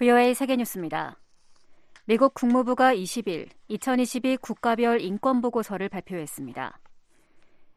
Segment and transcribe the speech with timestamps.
[0.00, 1.18] VOA 세계뉴스입니다.
[2.06, 6.80] 미국 국무부가 20일 2022 국가별 인권 보고서를 발표했습니다.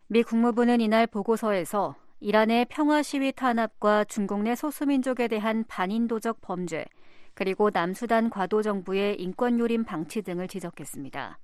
[0.07, 6.85] 미 국무부는 이날 보고서에서 이란의 평화 시위 탄압과 중국 내 소수민족에 대한 반인도적 범죄,
[7.33, 11.39] 그리고 남수단 과도 정부의 인권요림 방치 등을 지적했습니다.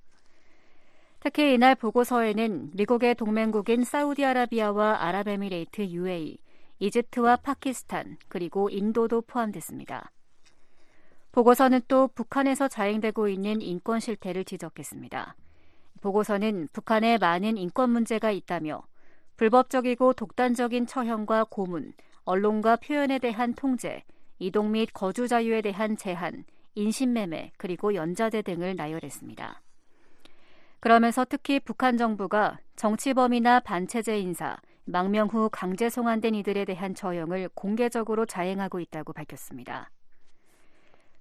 [1.20, 6.38] 특히 이날 보고서에는 미국의 동맹국인 사우디아라비아와 아랍에미레이트 UAE,
[6.78, 10.10] 이집트와 파키스탄, 그리고 인도도 포함됐습니다.
[11.32, 15.36] 보고서는 또 북한에서 자행되고 있는 인권 실태를 지적했습니다.
[16.00, 18.82] 보고서는 북한에 많은 인권 문제가 있다며
[19.36, 21.92] 불법적이고 독단적인 처형과 고문,
[22.24, 24.02] 언론과 표현에 대한 통제,
[24.38, 29.62] 이동 및 거주 자유에 대한 제한, 인신매매, 그리고 연자제 등을 나열했습니다.
[30.80, 38.26] 그러면서 특히 북한 정부가 정치범이나 반체제 인사, 망명 후 강제 송환된 이들에 대한 처형을 공개적으로
[38.26, 39.90] 자행하고 있다고 밝혔습니다.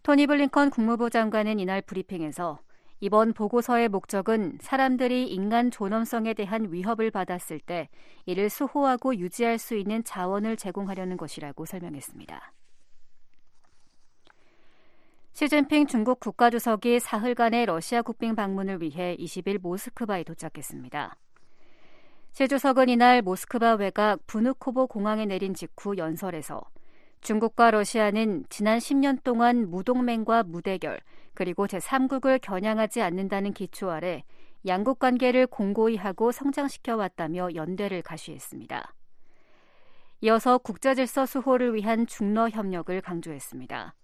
[0.03, 2.59] 토니 블링컨 국무부 장관은 이날 브리핑에서
[3.01, 7.89] 이번 보고서의 목적은 사람들이 인간 존엄성에 대한 위협을 받았을 때
[8.25, 12.53] 이를 수호하고 유지할 수 있는 자원을 제공하려는 것이라고 설명했습니다.
[15.33, 21.15] 시진핑 중국 국가주석이 사흘간의 러시아 국빈 방문을 위해 20일 모스크바에 도착했습니다.
[22.31, 26.61] 시 주석은 이날 모스크바 외곽 부누코보 공항에 내린 직후 연설에서
[27.21, 30.99] 중국과 러시아는 지난 10년 동안 무동맹과 무대결
[31.33, 34.23] 그리고 제3국을 겨냥하지 않는다는 기초 아래
[34.65, 38.93] 양국 관계를 공고히 하고 성장시켜 왔다며 연대를 가시했습니다.
[40.21, 43.95] 이어서 국제질서 수호를 위한 중러 협력을 강조했습니다.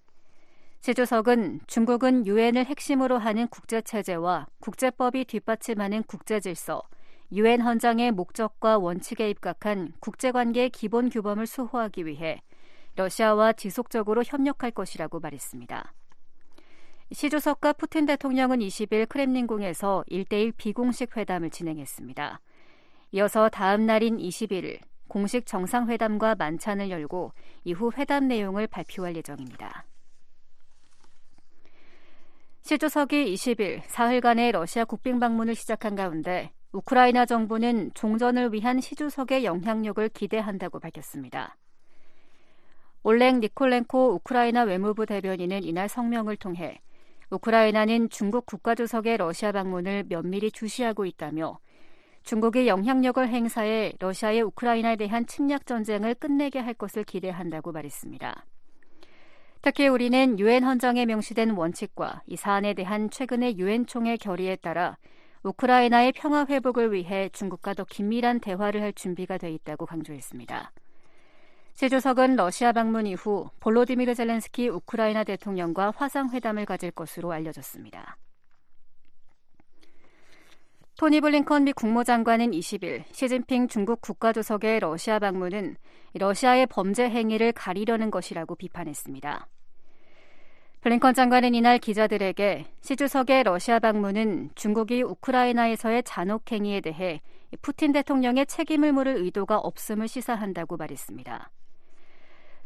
[0.80, 6.83] 시 주석은 중국은 유엔을 핵심으로 하는 국제 체제와 국제법이 뒷받침하는 국제 질서,
[7.31, 12.41] 유엔 헌장의 목적과 원칙에 입각한 국제 관계의 기본 규범을 수호하기 위해
[12.95, 15.93] 러시아와 지속적으로 협력할 것이라고 말했습니다.
[17.11, 22.42] 시 주석과 푸틴 대통령은 20일 크렘린궁에서 1대1 비공식 회담을 진행했습니다.
[23.11, 27.31] 이어서 다음 날인 21일 공식 정상회담과 만찬을 열고
[27.64, 29.86] 이후 회담 내용을 발표할 예정입니다.
[32.64, 39.45] 시 주석이 20일 사흘간의 러시아 국빈 방문을 시작한 가운데 우크라이나 정부는 종전을 위한 시 주석의
[39.45, 41.55] 영향력을 기대한다고 밝혔습니다.
[43.08, 46.82] 올랭 니콜렌코 우크라이나 외무부 대변인은 이날 성명을 통해
[47.30, 51.60] 우크라이나는 중국 국가주석의 러시아 방문을 면밀히 주시하고 있다며
[52.23, 58.44] 중국의 영향력을 행사해 러시아의 우크라이나에 대한 침략 전쟁을 끝내게 할 것을 기대한다고 말했습니다.
[59.61, 64.98] 특히 우리는 유엔 헌장에 명시된 원칙과 이 사안에 대한 최근의 유엔 총회 결의에 따라
[65.44, 70.71] 우크라이나의 평화 회복을 위해 중국과 더 긴밀한 대화를 할 준비가 돼 있다고 강조했습니다.
[71.75, 78.15] 시 주석은 러시아 방문 이후 볼로디미르 젤렌스키 우크라이나 대통령과 화상회담을 가질 것으로 알려졌습니다.
[80.97, 85.75] 토니 블링컨 미 국무장관은 20일 시진핑 중국 국가주석의 러시아 방문은
[86.14, 89.45] 러시아의 범죄 행위를 가리려는 것이라고 비판했습니다.
[90.80, 97.19] 블링컨 장관은 이날 기자들에게 시 주석의 러시아 방문은 중국이 우크라이나에서의 잔혹 행위에 대해
[97.61, 101.52] 푸틴 대통령의 책임을 물을 의도가 없음을 시사한다고 말했습니다.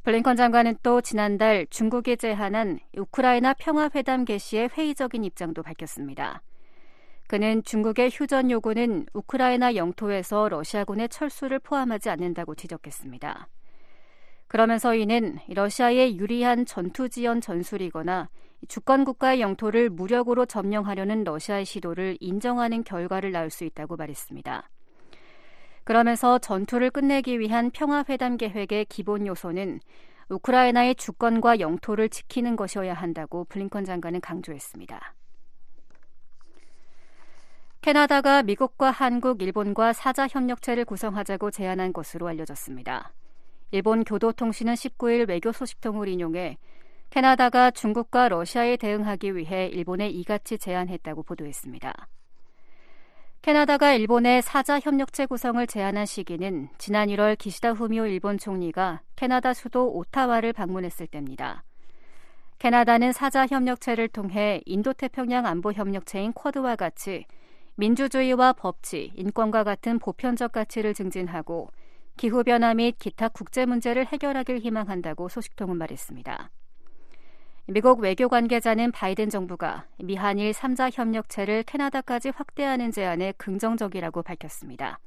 [0.09, 6.41] 블링컨 장관은 또 지난달 중국이 제안한 우크라이나 평화회담 개시에 회의적인 입장도 밝혔습니다.
[7.27, 13.49] 그는 중국의 휴전 요구는 우크라이나 영토에서 러시아군의 철수를 포함하지 않는다고 지적했습니다.
[14.47, 18.29] 그러면서 이는 러시아의 유리한 전투 지연 전술이거나
[18.67, 24.71] 주권 국가의 영토를 무력으로 점령하려는 러시아의 시도를 인정하는 결과를 낳을 수 있다고 말했습니다.
[25.89, 29.79] 그러면서 전투를 끝내기 위한 평화회담 계획의 기본 요소는
[30.29, 35.15] 우크라이나의 주권과 영토를 지키는 것이어야 한다고 블링컨 장관은 강조했습니다.
[37.81, 43.11] 캐나다가 미국과 한국, 일본과 사자 협력체를 구성하자고 제안한 것으로 알려졌습니다.
[43.71, 46.59] 일본 교도통신은 19일 외교 소식통을 인용해
[47.09, 52.09] 캐나다가 중국과 러시아에 대응하기 위해 일본에 이같이 제안했다고 보도했습니다.
[53.41, 59.89] 캐나다가 일본의 사자 협력체 구성을 제안한 시기는 지난 1월 기시다 후미오 일본 총리가 캐나다 수도
[59.93, 61.63] 오타와를 방문했을 때입니다.
[62.57, 67.25] 캐나다는 사자 협력체를 통해 인도태평양 안보 협력체인 쿼드와 같이
[67.75, 71.71] 민주주의와 법치, 인권과 같은 보편적 가치를 증진하고
[72.17, 76.51] 기후변화 및 기타 국제 문제를 해결하길 희망한다고 소식통은 말했습니다.
[77.71, 84.99] 미국 외교 관계자는 바이든 정부가 미한일 3자 협력체를 캐나다까지 확대하는 제안에 긍정적이라고 밝혔습니다.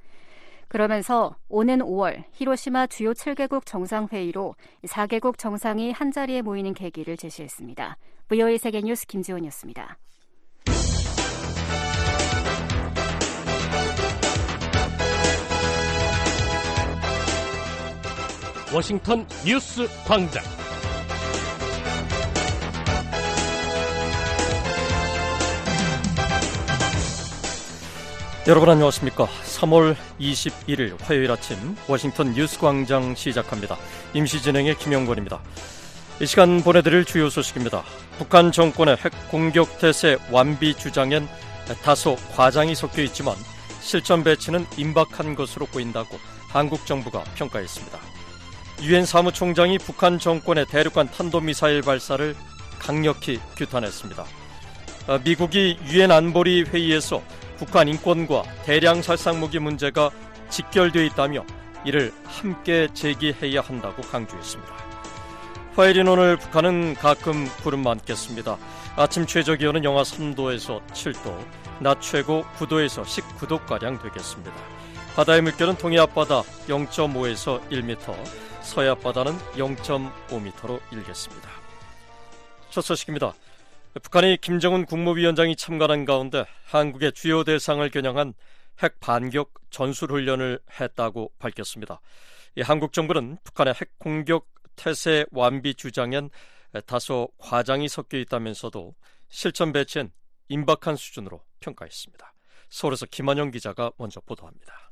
[0.69, 4.55] 그러면서 오는 5월 히로시마 주요 7개국 정상회의로
[4.85, 7.97] 4개국 정상이 한자리에 모이는 계기를 제시했습니다.
[8.29, 9.99] VOA 세계뉴스 김지원이었습니다.
[18.73, 20.62] 워싱턴 뉴스 광장
[28.49, 29.27] 여러분 안녕하십니까.
[29.27, 33.77] 3월 21일 화요일 아침 워싱턴 뉴스 광장 시작합니다.
[34.15, 35.41] 임시 진행의 김영권입니다.
[36.21, 37.85] 이 시간 보내드릴 주요 소식입니다.
[38.19, 41.29] 북한 정권의 핵 공격 태세 완비 주장엔
[41.85, 43.37] 다소 과장이 섞여 있지만
[43.81, 46.19] 실전 배치는 임박한 것으로 보인다고
[46.49, 47.97] 한국 정부가 평가했습니다.
[48.83, 52.35] 유엔 사무총장이 북한 정권의 대륙간 탄도미사일 발사를
[52.81, 54.25] 강력히 규탄했습니다.
[55.07, 57.23] 아, 미국이 유엔 안보리 회의에서
[57.57, 60.11] 북한 인권과 대량 살상 무기 문제가
[60.51, 61.45] 직결되어 있다며
[61.85, 64.73] 이를 함께 제기해야 한다고 강조했습니다.
[65.75, 68.59] 화요일인 오늘 북한은 가끔 구름 많겠습니다.
[68.97, 71.35] 아침 최저 기온은 영하 3도에서 7도,
[71.81, 74.53] 낮 최고 9도에서 19도가량 되겠습니다.
[75.17, 78.15] 바다의 물결은 동해 앞바다 0.5에서 1m,
[78.63, 81.49] 서해 앞바다는 0.5m로 일겠습니다.
[82.71, 83.33] 첫 소식입니다.
[84.01, 88.33] 북한이 김정은 국무위원장이 참관한 가운데 한국의 주요 대상을 겨냥한
[88.83, 92.01] 핵 반격 전술 훈련을 했다고 밝혔습니다.
[92.63, 96.31] 한국 정부는 북한의 핵 공격 태세 완비 주장엔
[96.87, 98.95] 다소 과장이 섞여 있다면서도
[99.29, 100.11] 실전 배치엔
[100.49, 102.33] 임박한 수준으로 평가했습니다.
[102.71, 104.92] 서울에서 김한영 기자가 먼저 보도합니다.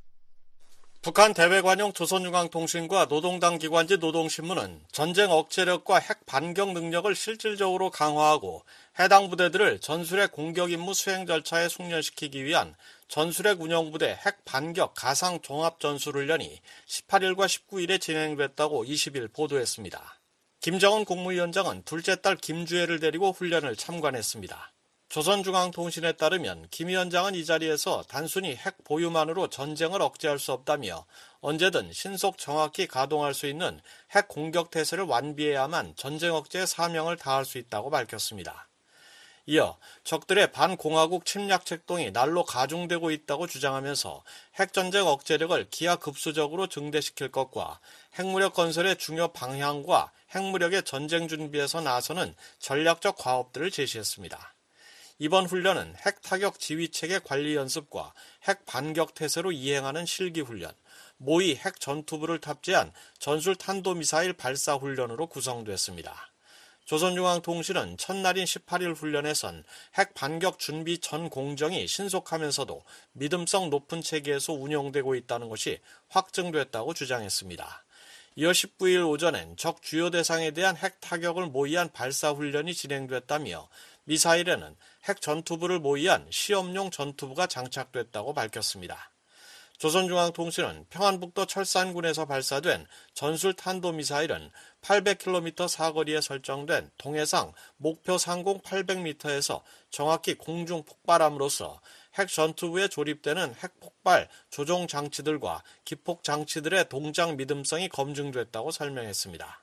[1.03, 8.65] 북한 대외관용 조선중앙통신과 노동당 기관지 노동신문은 전쟁 억제력과 핵 반격 능력을 실질적으로 강화하고
[8.99, 12.75] 해당 부대들을 전술핵 공격 임무 수행 절차에 숙련시키기 위한
[13.09, 20.19] 전술핵 운영부대 핵 반격 가상 종합 전술훈련이 18일과 19일에 진행됐다고 20일 보도했습니다.
[20.61, 24.71] 김정은 국무위원장은 둘째 딸 김주애를 데리고 훈련을 참관했습니다.
[25.11, 31.05] 조선중앙통신에 따르면 김 위원장은 이 자리에서 단순히 핵 보유만으로 전쟁을 억제할 수 없다며
[31.41, 33.81] 언제든 신속 정확히 가동할 수 있는
[34.15, 38.69] 핵 공격 태세를 완비해야만 전쟁 억제 사명을 다할 수 있다고 밝혔습니다.
[39.47, 44.23] 이어 적들의 반공화국 침략 책동이 날로 가중되고 있다고 주장하면서
[44.61, 47.81] 핵전쟁 억제력을 기하급수적으로 증대시킬 것과
[48.17, 54.55] 핵무력 건설의 중요 방향과 핵무력의 전쟁 준비에서 나서는 전략적 과업들을 제시했습니다.
[55.23, 58.15] 이번 훈련은 핵 타격 지휘 체계 관리 연습과
[58.49, 60.73] 핵 반격 태세로 이행하는 실기 훈련,
[61.19, 66.31] 모의 핵 전투부를 탑재한 전술 탄도 미사일 발사 훈련으로 구성됐습니다.
[66.87, 69.63] 조선중앙통신은 첫날인 18일 훈련에선
[69.99, 72.83] 핵 반격 준비 전 공정이 신속하면서도
[73.13, 77.85] 믿음성 높은 체계에서 운영되고 있다는 것이 확증됐다고 주장했습니다.
[78.37, 83.69] 이어 19일 오전엔 적 주요 대상에 대한 핵 타격을 모의한 발사 훈련이 진행됐다며
[84.11, 84.75] 미사일에는
[85.05, 89.13] 핵 전투부를 모의한 시험용 전투부가 장착됐다고 밝혔습니다.
[89.79, 94.51] 조선중앙통신은 평안북도 철산군에서 발사된 전술 탄도미사일은
[94.83, 101.81] 800km 사거리에 설정된 동해상 목표 상공 800m에서 정확히 공중 폭발함으로써
[102.19, 109.63] 핵 전투부에 조립되는 핵 폭발 조종 장치들과 기폭 장치들의 동작 믿음성이 검증됐다고 설명했습니다.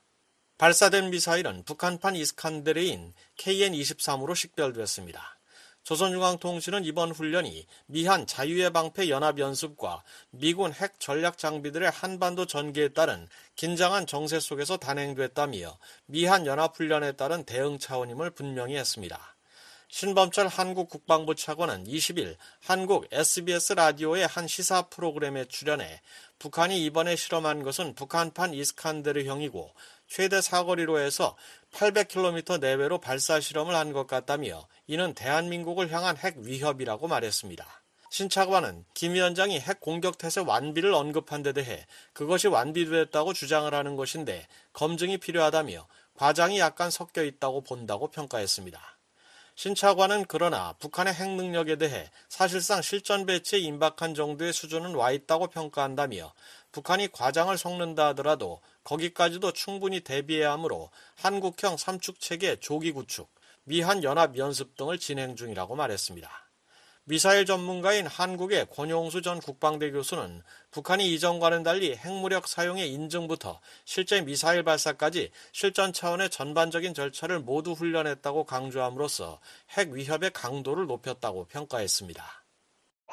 [0.58, 5.38] 발사된 미사일은 북한판 이스칸데르인 KN-23으로 식별됐습니다.
[5.84, 13.28] 조선중앙통신은 이번 훈련이 미한 자유의 방패 연합 연습과 미군 핵 전략 장비들의 한반도 전개에 따른
[13.54, 19.36] 긴장한 정세 속에서 단행됐다며 미한 연합 훈련에 따른 대응 차원임을 분명히 했습니다.
[19.90, 26.02] 신범철 한국 국방부 차관은 20일 한국 SBS 라디오의 한 시사 프로그램에 출연해
[26.38, 29.72] 북한이 이번에 실험한 것은 북한판 이스칸데르형이고
[30.08, 31.36] 최대 사거리로 해서
[31.72, 37.66] 800km 내외로 발사 실험을 한 것 같다며 이는 대한민국을 향한 핵 위협이라고 말했습니다.
[38.10, 43.96] 신 차관은 김 위원장이 핵 공격 태세 완비를 언급한 데 대해 그것이 완비됐다고 주장을 하는
[43.96, 48.97] 것인데 검증이 필요하다며 과장이 약간 섞여 있다고 본다고 평가했습니다.
[49.58, 55.48] 신 차관은 그러나 북한의 핵 능력에 대해 사실상 실전 배치에 임박한 정도의 수준은 와 있다고
[55.48, 56.32] 평가한다며
[56.70, 63.28] 북한이 과장을 섞는다 하더라도 거기까지도 충분히 대비해야 하므로 한국형 삼축 체계 조기 구축,
[63.64, 66.47] 미한 연합 연습 등을 진행 중이라고 말했습니다.
[67.08, 74.62] 미사일 전문가인 한국의 권용수 전 국방대 교수는 북한이 이전과는 달리 핵무력 사용의 인증부터 실제 미사일
[74.62, 79.40] 발사까지 실전 차원의 전반적인 절차를 모두 훈련했다고 강조함으로써
[79.78, 82.22] 핵 위협의 강도를 높였다고 평가했습니다.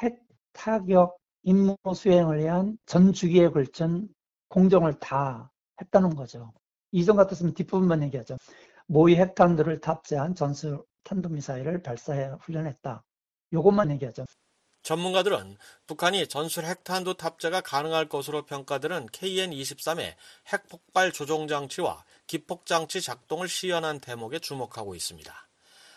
[0.02, 0.20] 핵
[0.52, 4.10] 타격 임무 수행을 위한 전 주기에 걸친
[4.50, 5.50] 공정을 다
[5.80, 6.52] 했다는 거죠.
[6.92, 8.36] 이전 같았으면 뒷부분만 얘기하죠.
[8.88, 13.02] 모의 핵탄두를 탑재한 전술 탄도미사일을 발사해 훈련했다.
[13.52, 14.24] 요것만 얘기하죠.
[14.82, 15.56] 전문가들은
[15.88, 20.14] 북한이 전술 핵탄두 탑재가 가능할 것으로 평가되는 KN-23의
[20.52, 25.46] 핵폭발 조종장치와 기폭장치 작동을 시연한 대목에 주목하고 있습니다.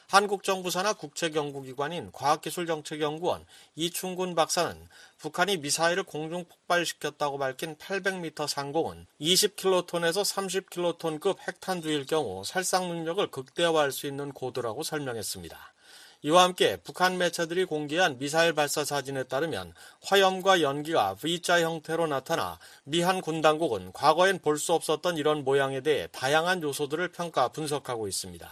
[0.10, 4.90] 한국 정부 산하 국책연구기관인 과학기술정책연구원 이충군 박사는
[5.20, 14.08] 북한이 미사일을 공중 폭발시켰다고 밝힌 800m 상공은 20킬로톤에서 30킬로톤급 핵탄두일 경우 살상 능력을 극대화할 수
[14.08, 15.74] 있는 고도라고 설명했습니다.
[16.22, 19.74] 이와 함께 북한 매체들이 공개한 미사일 발사 사진에 따르면
[20.04, 26.08] 화염과 연기가 V자 형태로 나타나 미한 군 당국은 과거엔 볼 수 없었던 이런 모양에 대해
[26.12, 28.50] 다양한 요소들을 평가 분석하고 있습니다.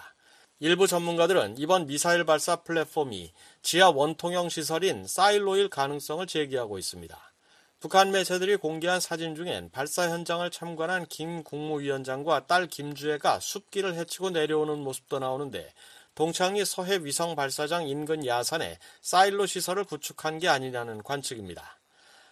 [0.60, 7.20] 일부 전문가들은 이번 미사일 발사 플랫폼이 지하 원통형 시설인 사일로일 가능성을 제기하고 있습니다.
[7.82, 14.80] 북한 매체들이 공개한 사진 중엔 발사 현장을 참관한 김 국무위원장과 딸 김주애가 숲길을 헤치고 내려오는
[14.80, 15.74] 모습도 나오는데
[16.18, 21.78] 동창리 서해 위성 발사장 인근 야산에 사일로 시설을 구축한 게 아니냐는 관측입니다.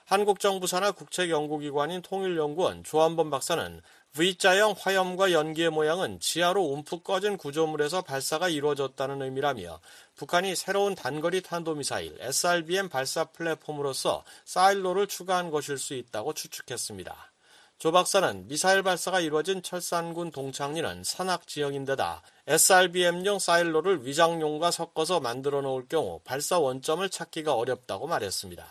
[0.05, 3.81] 한국 정부 산하 국책 연구기관인 통일연구원 조한범 박사는
[4.13, 9.79] V자형 화염과 연기의 모양은 지하로 움푹 꺼진 구조물에서 발사가 이루어졌다는 의미라며
[10.15, 17.34] 북한이 새로운 단거리 탄도미사일 SRBM 발사 플랫폼으로서 사일로를 추가한 것일 수 있다고 추측했습니다.
[17.77, 25.87] 조 박사는 미사일 발사가 이루어진 철산군 동창리는 산악 지역인데다 SRBM용 사일로를 위장용과 섞어서 만들어 놓을
[25.89, 28.65] 경우 발사 원점을 찾기가 어렵다고 말했습니다.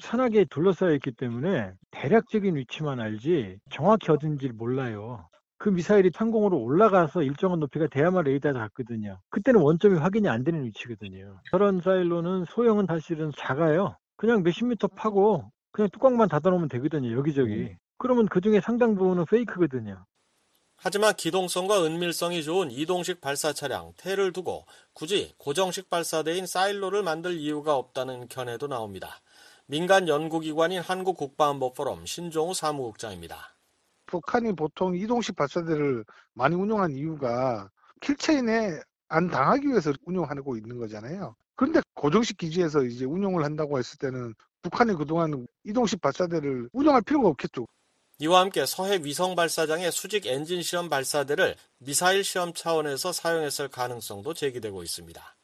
[0.00, 5.28] 산악에 둘러싸여 있기 때문에 대략적인 위치만 알지 정확히 어딘지 몰라요.
[5.56, 9.20] 그 미사일이 상공으로 올라가서 일정한 높이가 돼야만 레이더에 닿거든요.
[9.30, 11.40] 그때는 원점이 확인이 안 되는 위치거든요.
[11.50, 13.96] 저런 사일로는 소형은 사실은 작아요.
[14.16, 17.16] 그냥 몇십 미터 파고 그냥 뚜껑만 닫아놓으면 되거든요.
[17.16, 17.76] 여기저기.
[17.98, 20.04] 그러면 그 중에 상당 부분은 페이크거든요.
[20.76, 27.74] 하지만 기동성과 은밀성이 좋은 이동식 발사 차량 테를 두고 굳이 고정식 발사대인 사일로를 만들 이유가
[27.74, 29.20] 없다는 견해도 나옵니다.
[29.66, 33.56] 민간 연구기관인 한국국방안보포럼 신종우 사무국장입니다.
[34.06, 37.68] 북한이 보통 이동식 발사대를 많이 운용한 이유가
[38.00, 41.34] 킬체인에 안 당하기 위해서 운용하고 있는 거잖아요.
[41.56, 47.66] 그런데 고정식 기지에서 이제 운용을 한다고 했을 때는 북한이 그동안 이동식 발사대를 운영할 필요가 없겠죠.
[48.20, 54.82] 이와 함께 서해 위성 발사장의 수직 엔진 시험 발사대를 미사일 시험 차원에서 사용했을 가능성도 제기되고
[54.82, 55.36] 있습니다.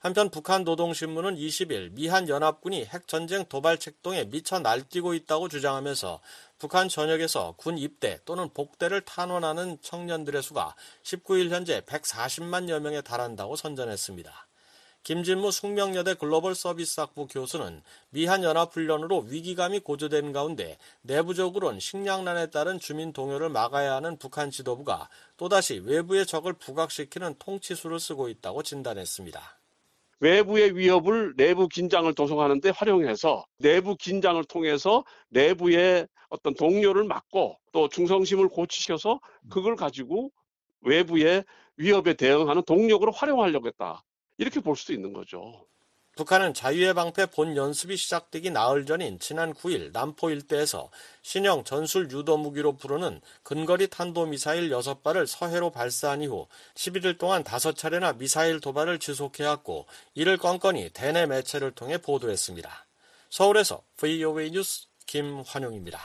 [0.00, 6.20] 한편 북한 노동신문은 20일 미한 연합군이 핵전쟁 도발 책동에 미쳐 날뛰고 있다고 주장하면서
[6.58, 14.47] 북한 전역에서 군 입대 또는 복대를 탄원하는 청년들의 수가 19일 현재 140만여 명에 달한다고 선전했습니다.
[15.08, 23.94] 김진무 숙명여대 글로벌 서비스학부 교수는 미한연합훈련으로 위기감이 고조된 가운데 내부적으로는 식량난에 따른 주민 동요를 막아야
[23.94, 29.40] 하는 북한 지도부가 또다시 외부의 적을 부각시키는 통치수를 쓰고 있다고 진단했습니다.
[30.20, 37.88] 외부의 위협을 내부 긴장을 조성하는 데 활용해서 내부 긴장을 통해서 내부의 어떤 동료를 막고 또
[37.88, 40.30] 중성심을 고치셔서 그걸 가지고
[40.82, 41.46] 외부의
[41.78, 44.04] 위협에 대응하는 동력으로 활용하려고 했다.
[44.38, 45.66] 이렇게 볼 수도 있는 거죠.
[46.18, 50.90] 북한은 자유의 방패 본 연습이 시작되기 나흘 전인 지난 9일 남포 일대에서
[51.22, 58.58] 신형 전술 유도 무기로 부르는 근거리 탄도미사일 6발을 서해로 발사한 이후 11일 동안 5차례나 미사일
[58.58, 62.86] 도발을 지속해왔고 이를 건건히 대내 매체를 통해 보도했습니다.
[63.30, 66.00] 서울에서 VOA 뉴스 김환용입니다.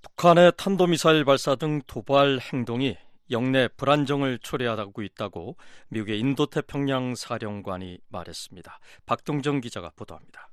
[0.00, 2.96] 북한의 탄도미사일 발사 등 도발 행동이
[3.30, 5.56] 역내 불안정을 초래하고 있다고
[5.88, 8.78] 미국의 인도태평양 사령관이 말했습니다.
[9.06, 10.50] 박동정 기자가 보도합니다.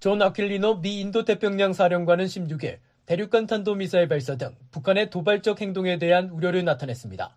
[0.00, 6.64] 존 아킬리노 미 인도태평양 사령관은 16일 대륙간 탄도미사일 발사 등 북한의 도발적 행동에 대한 우려를
[6.64, 7.36] 나타냈습니다.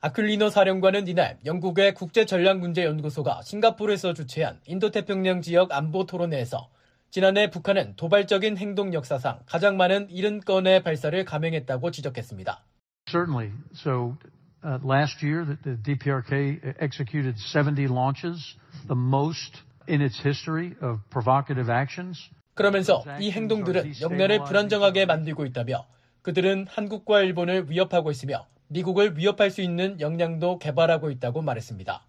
[0.00, 6.70] 아킬리노 사령관은 이날 영국의 국제전략문제연구소가 싱가포르에서 주최한 인도태평양 지역 안보 토론회에서
[7.10, 12.64] 지난해 북한은 도발적인 행동 역사상 가장 많은 70건의 발사를 감행했다고 지적했습니다.
[13.08, 13.52] Certainly.
[13.74, 14.16] So
[14.64, 18.56] uh, last year, the, the DPRK executed 70 launches,
[18.88, 22.18] the most in its history of provocative actions.
[22.54, 25.86] 그러면서 이 행동들은 영내를 불안정하게 만들고 있다며
[26.22, 32.02] 그들은 한국과 일본을 위협하고 있으며 미국을 위협할 수 있는 역량도 개발하고 있다고 말했습니다.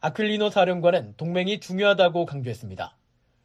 [0.00, 2.94] 아클리노 사령관은 동맹이 중요하다고 강조했습니다.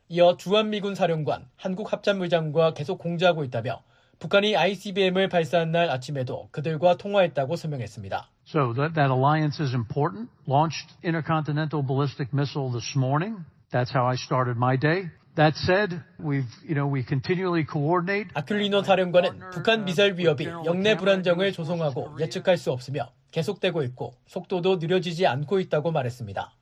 [0.09, 3.81] 이어 주한미군 사령관, 한국합참의장과 계속 공조하고 있다며
[4.21, 8.29] 북한이 ICBM을 발사한 날 아침에도 그들과 통화했다고 설명했습니다.
[8.45, 10.29] So that, that alliance is important.
[10.47, 13.43] Launched intercontinental ballistic missile this morning.
[13.71, 15.09] That's how I started my day.
[15.35, 18.31] That said, we've, you know, we continually coordinate.
[18.35, 25.25] 아큘리노 사령관은 북한 미사일 위협이 영내 불안정을 조성하고 예측할 수 없으며 계속되고 있고 속도도 느려지지
[25.25, 26.53] 않고 있다고 말했습니다.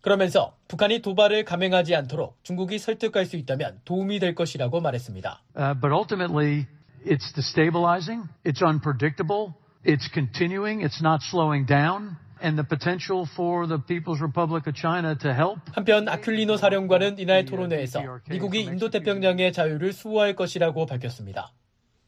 [0.00, 5.42] 그러면서 북한이 도발을 감행하지 않도록 중국이 설득할 수 있다면 도움이 될 것이라고 말했습니다.
[5.56, 6.66] Uh, but ultimately,
[7.04, 9.54] it's destabilizing, it's unpredictable,
[9.84, 12.16] it's continuing, it's not slowing down.
[12.42, 15.60] and the potential for the People's Republic of China to help.
[15.72, 21.52] 한편 아큘리노 사령관은 이날 토론회에서 미국이 인도태평양의 자유를 수호할 것이라고 밝혔습니다.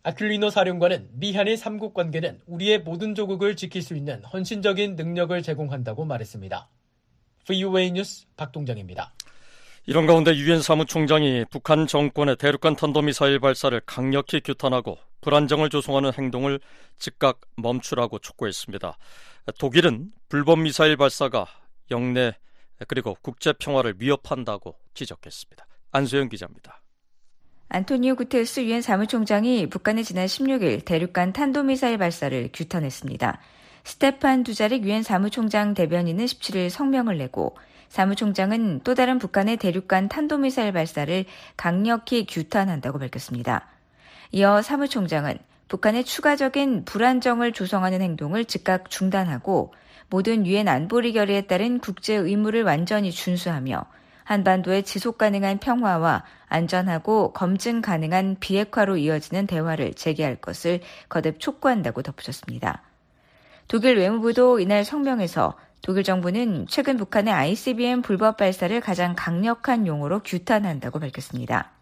[0.05, 6.69] 아큘리노 사령관은 미한일 3국 관계는 우리의 모든 조국을 지킬 수 있는 헌신적인 능력을 제공한다고 말했습니다.
[7.47, 9.13] VOA 뉴스 박동정입니다.
[9.85, 16.61] 이런 가운데 유엔 사무총장이 북한 정권의 대륙간 탄도미사일 발사를 강력히 규탄하고 불안정을 조성하는 행동을
[16.99, 18.97] 즉각 멈추라고 촉구했습니다.
[19.59, 21.47] 독일은 불법 미사일 발사가
[21.91, 22.35] 역내
[22.87, 25.67] 그리고 국제 평화를 위협한다고 지적했습니다.
[25.91, 26.81] 안소영 기자입니다.
[27.69, 33.41] 안토니오 구테흐스 유엔 사무총장이 북한의 지난 16일 대륙간 탄도미사일 발사를 규탄했습니다.
[33.83, 37.57] 스테판 두자릭 유엔 사무총장 대변인은 17일 성명을 내고
[37.93, 41.27] 사무총장은 또 다른 북한의 대륙간 탄도미사일 발사를
[41.59, 43.67] 강력히 규탄한다고 밝혔습니다.
[44.31, 45.37] 이어 사무총장은
[45.69, 49.75] 북한의 추가적인 불안정을 조성하는 행동을 즉각 중단하고
[50.09, 53.85] 모든 유엔 안보리 결의에 따른 국제 의무를 완전히 준수하며
[54.25, 60.81] 한반도의 지속 가능한 평화와 안전하고 검증 가능한 비핵화로 이어지는 대화를 재개할 것을
[61.11, 62.81] 거듭 촉구한다고 덧붙였습니다.
[63.69, 71.01] 독일 외무부도 이날 성명에서 독일 정부는 최근 북한의 ICBM 불법 발사를 가장 강력한 용어로 규탄한다고
[71.01, 71.73] 밝혔습니다.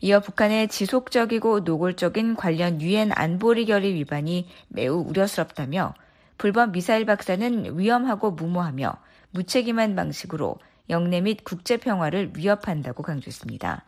[0.00, 5.94] 이어 북한의 지속적이고 노골적인 관련 유엔 안보리 결의 위반이 매우 우려스럽다며
[6.38, 8.92] 불법 미사일 박사는 위험하고 무모하며
[9.32, 10.56] 무책임한 방식으로
[10.88, 13.82] 영내 및 국제 평화를 위협한다고 강조했습니다.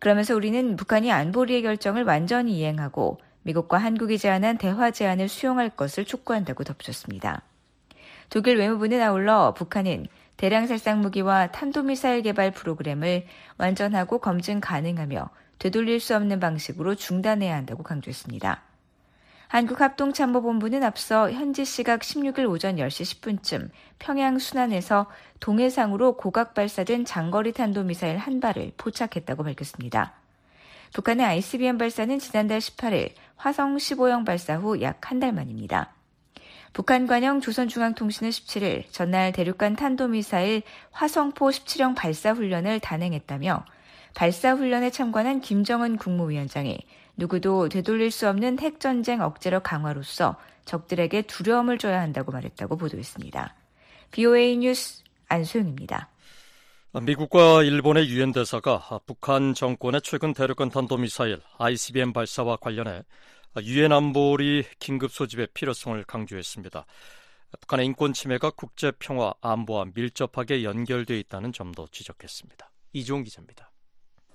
[0.00, 6.64] 그러면서 우리는 북한이 안보리의 결정을 완전히 이행하고 미국과 한국이 제안한 대화 제안을 수용할 것을 촉구한다고
[6.64, 7.42] 덧붙였습니다.
[8.34, 13.26] 독일 외무부는 아울러 북한은 대량 살상 무기와 탄도미사일 개발 프로그램을
[13.58, 18.60] 완전하고 검증 가능하며 되돌릴 수 없는 방식으로 중단해야 한다고 강조했습니다.
[19.46, 23.70] 한국합동참모본부는 앞서 현지 시각 16일 오전 10시 10분쯤
[24.00, 25.06] 평양 순안에서
[25.38, 30.12] 동해상으로 고각 발사된 장거리 탄도미사일 한 발을 포착했다고 밝혔습니다.
[30.92, 35.92] 북한의 ICBM 발사는 지난달 18일 화성 15형 발사 후 약 한 달 만입니다.
[36.74, 43.64] 북한 관영 조선중앙통신은 17일 전날 대륙간 탄도미사일 화성포 17형 발사 훈련을 단행했다며
[44.12, 46.76] 발사 훈련에 참관한 김정은 국무위원장이
[47.16, 50.34] 누구도 되돌릴 수 없는 핵전쟁 억제력 강화로서
[50.64, 53.54] 적들에게 두려움을 줘야 한다고 말했다고 보도했습니다.
[54.10, 56.08] BOA 뉴스 안소영입니다.
[57.02, 63.04] 미국과 일본의 유엔 대사가 북한 정권의 최근 대륙간 탄도미사일 ICBM 발사와 관련해
[63.62, 66.86] 유엔 안보리 긴급 소집의 필요성을 강조했습니다.
[67.60, 72.70] 북한의 인권 침해가 국제 평화 안보와 밀접하게 연결돼 있다는 점도 지적했습니다.
[72.92, 73.70] 이종 기자입니다.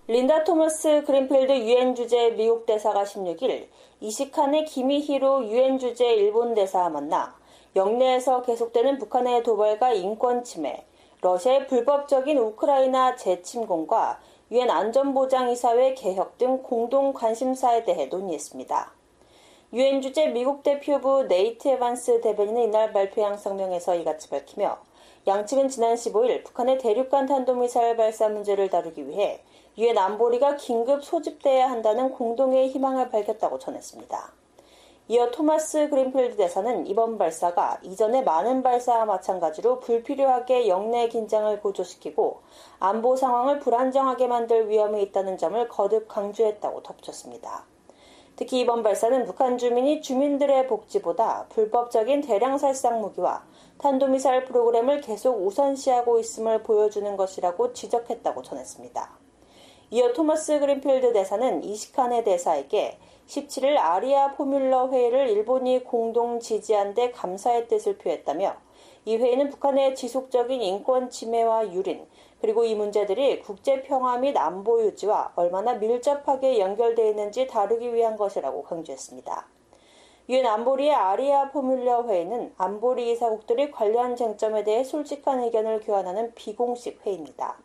[0.07, 3.67] 린다 토머스 그린필드 유엔 주재 미국 대사가 16일
[3.99, 7.37] 이시칸의 기미히로 유엔 주재 일본 대사와 만나
[7.75, 10.85] 영내에서 계속되는 북한의 도발과 인권 침해,
[11.21, 14.19] 러시아의 불법적인 우크라이나 재침공과
[14.51, 18.98] 유엔 안전보장이사회 개혁 등 공동 관심사에 대해 논의했습니다.
[19.71, 24.79] 유엔 주재 미국 대표부 네이트 에반스 대변인은 이날 발표한 성명에서 이같이 밝히며
[25.27, 29.43] 양측은 지난 15일 북한의 대륙간 탄도미사일 발사 문제를 다루기 위해
[29.77, 34.33] 유엔 안보리가 긴급 소집돼야 한다는 공동의 희망을 밝혔다고 전했습니다.
[35.09, 42.41] 이어 토마스 그린필드 대사는 이번 발사가 이전의 많은 발사와 마찬가지로 불필요하게 영내 긴장을 고조시키고
[42.79, 47.65] 안보 상황을 불안정하게 만들 위험이 있다는 점을 거듭 강조했다고 덧붙였습니다.
[48.39, 53.43] 특히 이번 발사는 북한 주민이 주민들의 복지보다 불법적인 대량 살상 무기와
[53.79, 59.09] 탄도미사일 프로그램을 계속 우선시하고 있음을 보여주는 것이라고 지적했다고 전했습니다.
[59.89, 62.97] 이어 토머스 그린필드 대사는 이시칸의 대사에게
[63.27, 68.55] 17일 아리아 포뮬러 회의를 일본이 공동 지지한 데 감사의 뜻을 표했다며
[69.03, 72.05] 이 회의는 북한의 지속적인 인권 침해와 유린,
[72.41, 78.63] 그리고 이 문제들이 국제 평화 및 안보 유지와 얼마나 밀접하게 연결되어 있는지 다루기 위한 것이라고
[78.63, 79.47] 강조했습니다.
[80.29, 87.57] 유엔 안보리의 아리아 포뮬러 회의는 안보리 이사국들이 관련 쟁점에 대해 솔직한 의견을 교환하는 비공식 회의입니다.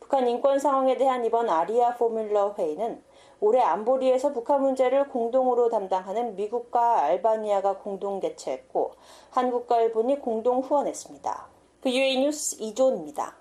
[0.00, 3.02] 북한 인권 상황에 대한 이번 아리아 포뮬러 회의는
[3.38, 8.92] 올해 안보리에서 북한 문제를 공동으로 담당하는 미국과 알바니아가 공동 개최했고
[9.30, 11.46] 한국과 일본이 공동 후원했습니다.
[11.80, 13.36] 그 유엔 뉴스 이조입니다.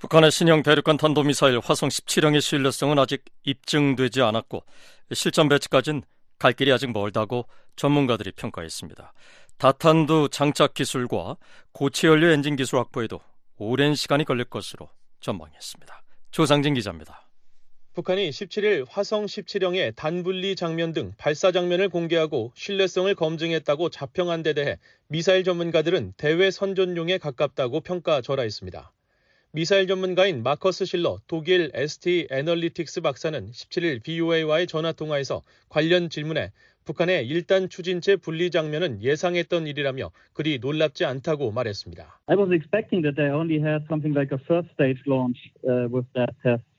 [0.00, 4.64] 북한의 신형 대륙간 탄도미사일 화성 17형의 신뢰성은 아직 입증되지 않았고
[5.12, 6.02] 실전 배치까지는
[6.38, 7.44] 갈 길이 아직 멀다고
[7.76, 9.12] 전문가들이 평가했습니다.
[9.58, 11.36] 다탄두 장착 기술과
[11.72, 13.20] 고체 연료 엔진 기술 확보에도
[13.58, 14.88] 오랜 시간이 걸릴 것으로
[15.20, 16.02] 전망했습니다.
[16.30, 17.28] 조상진 기자입니다.
[17.92, 24.78] 북한이 17일 화성 17형의 단분리 장면 등 발사 장면을 공개하고 신뢰성을 검증했다고 자평한 데 대해
[25.08, 28.92] 미사일 전문가들은 대외 선전용에 가깝다고 평가 절하했습니다.
[29.52, 36.52] 미사일 전문가인 마커스 실러 독일 ST 애널리틱스 박사는 17일 BOA와의 전화 통화에서 관련 질문에
[36.84, 42.20] 북한의 1단 추진체 분리 장면은 예상했던 일이라며 그리 놀랍지 않다고 말했습니다.
[42.26, 46.06] I was expecting that they only had something like a first stage launch uh, with
[46.14, 46.69] that test.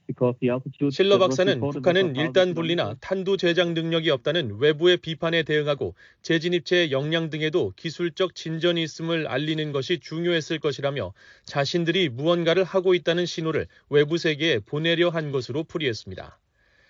[0.91, 7.71] 실러 박사는 북한은 일단 분리나 탄두 제작 능력이 없다는 외부의 비판에 대응하고 재진입체 역량 등에도
[7.75, 11.13] 기술적 진전이 있음을 알리는 것이 중요했을 것이라며
[11.45, 16.39] 자신들이 무언가를 하고 있다는 신호를 외부 세계에 보내려 한 것으로 풀이했습니다.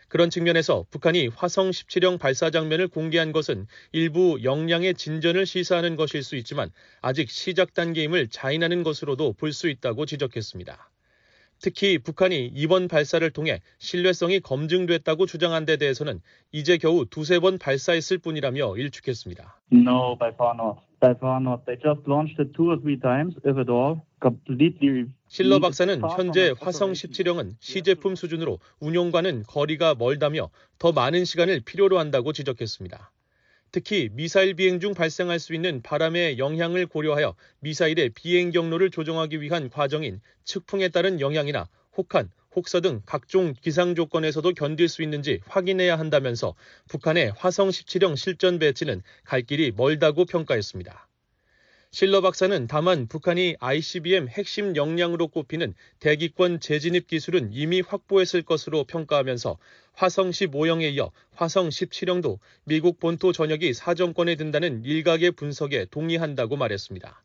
[0.08, 6.36] 그런 측면에서 북한이 화성 17형 발사 장면을 공개한 것은 일부 역량의 진전을 시사하는 것일 수
[6.36, 6.70] 있지만
[7.02, 10.91] 아직 시작 단계임을 자인하는 것으로도 볼 수 있다고 지적했습니다.
[11.62, 16.20] 특히 북한이 이번 발사를 통해 신뢰성이 검증됐다고 주장한 데 대해서는
[16.52, 19.62] 이제 겨우 두세 번 발사했을 뿐이라며 일축했습니다.
[19.72, 20.82] No, by far not.
[21.00, 21.64] By far not.
[21.66, 24.02] They just launched it two or three times, if at all.
[24.22, 31.98] Completely 실러 박사는 현재 화성 17형은 시제품 수준으로 운용과는 거리가 멀다며 더 많은 시간을 필요로
[31.98, 33.12] 한다고 지적했습니다.
[33.72, 39.70] 특히 미사일 비행 중 발생할 수 있는 바람의 영향을 고려하여 미사일의 비행 경로를 조정하기 위한
[39.70, 46.54] 과정인 측풍에 따른 영향이나 혹한, 혹서 등 각종 기상 조건에서도 견딜 수 있는지 확인해야 한다면서
[46.90, 51.08] 북한의 화성 17형 실전 배치는 갈 길이 멀다고 평가했습니다.
[51.94, 59.58] 실러 박사는 다만 북한이 ICBM 핵심 역량으로 꼽히는 대기권 재진입 기술은 이미 확보했을 것으로 평가하면서
[59.92, 67.24] 화성 15형에 이어 화성 17형도 미국 본토 전역이 사정권에 든다는 일각의 분석에 동의한다고 말했습니다.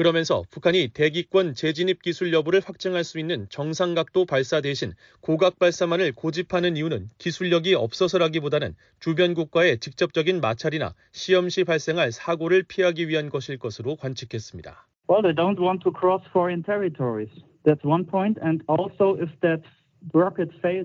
[0.00, 6.78] 그러면서 북한이 대기권 재진입 기술 여부를 확증할 수 있는 정상각도 발사 대신 고각 발사만을 고집하는
[6.78, 13.96] 이유는 기술력이 없어서라기보다는 주변 국가의 직접적인 마찰이나 시험 시 발생할 사고를 피하기 위한 것일 것으로
[13.96, 14.86] 관측했습니다.
[15.10, 17.28] Well, they don't want to cross foreign territories.
[17.66, 18.40] That's one point.
[18.40, 19.60] And also if that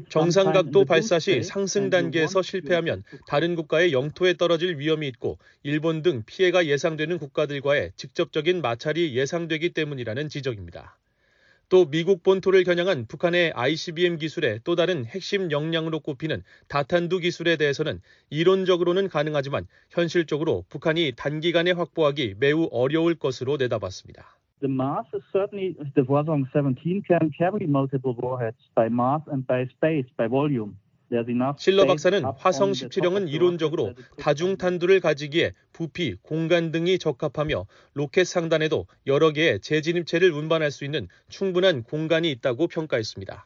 [0.09, 6.65] 정상각도 발사 시 상승 단계에서 실패하면 다른 국가의 영토에 떨어질 위험이 있고 일본 등 피해가
[6.65, 10.97] 예상되는 국가들과의 직접적인 마찰이 예상되기 때문이라는 지적입니다.
[11.67, 18.01] 또 미국 본토를 겨냥한 북한의 ICBM 기술의 또 다른 핵심 역량으로 꼽히는 다탄두 기술에 대해서는
[18.29, 24.34] 이론적으로는 가능하지만 현실적으로 북한이 단기간에 확보하기 매우 어려울 것으로 내다봤습니다.
[24.65, 29.67] The mass is certainly, the Hwasong 17 can carry multiple warheads by mass and by
[29.67, 30.75] space, by volume.
[31.57, 39.59] 실러 박사는 화성 17형은 이론적으로 다중탄두를 가지기에 부피, 공간 등이 적합하며 로켓 상단에도 여러 개의
[39.59, 43.45] 재진입체를 운반할 수 있는 충분한 공간이 있다고 평가했습니다.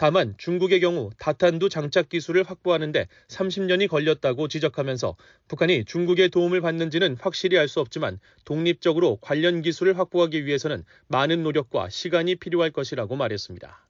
[0.00, 5.14] 다만 중국의 경우 다탄두 장착 기술을 확보하는데 30년이 걸렸다고 지적하면서
[5.46, 11.90] 북한이 중국의 도움을 받는지는 확실히 알 수 없지만 독립적으로 관련 기술을 확보하기 위해서는 많은 노력과
[11.90, 13.89] 시간이 필요할 것이라고 말했습니다.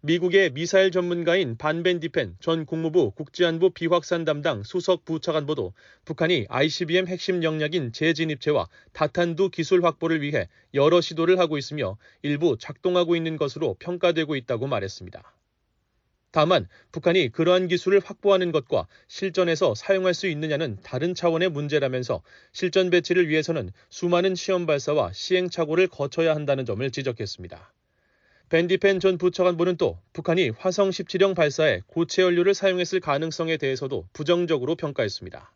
[0.00, 5.72] 미국의 미사일 전문가인 반벤 디펜 전 국무부 국제안보 비확산 담당 수석 부차관보도
[6.04, 13.16] 북한이 ICBM 핵심 역량인 재진입체와 다탄두 기술 확보를 위해 여러 시도를 하고 있으며 일부 작동하고
[13.16, 15.34] 있는 것으로 평가되고 있다고 말했습니다.
[16.30, 23.28] 다만 북한이 그러한 기술을 확보하는 것과 실전에서 사용할 수 있느냐는 다른 차원의 문제라면서 실전 배치를
[23.28, 27.72] 위해서는 수많은 시험 발사와 시행착오를 거쳐야 한다는 점을 지적했습니다.
[28.50, 35.52] 밴디펜 전 부차관보는 또 북한이 화성 17형 발사에 고체 연료를 사용했을 가능성에 대해서도 부정적으로 평가했습니다.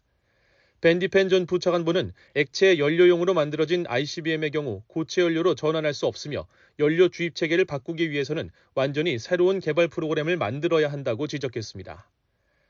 [0.83, 6.47] 밴디펜 전 부차관보는 액체 연료용으로 만들어진 ICBM의 경우 고체 연료로 전환할 수 없으며
[6.81, 12.07] 연료 주입 체계를 바꾸기 위해서는 완전히 새로운 개발 프로그램을 만들어야 한다고 지적했습니다.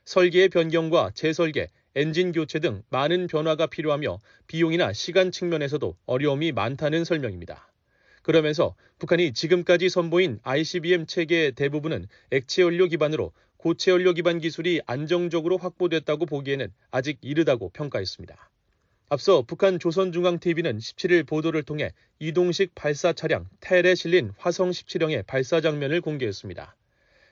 [0.05, 7.72] 설계의 변경과 재설계, 엔진 교체 등 많은 변화가 필요하며 비용이나 시간 측면에서도 어려움이 많다는 설명입니다.
[8.23, 15.57] 그러면서 북한이 지금까지 선보인 ICBM 체계의 대부분은 액체 연료 기반으로 고체 연료 기반 기술이 안정적으로
[15.57, 18.49] 확보됐다고 보기에는 아직 이르다고 평가했습니다.
[19.09, 26.01] 앞서 북한 조선중앙TV는 17일 보도를 통해 이동식 발사 차량 텔에 실린 화성 17형의 발사 장면을
[26.01, 26.75] 공개했습니다.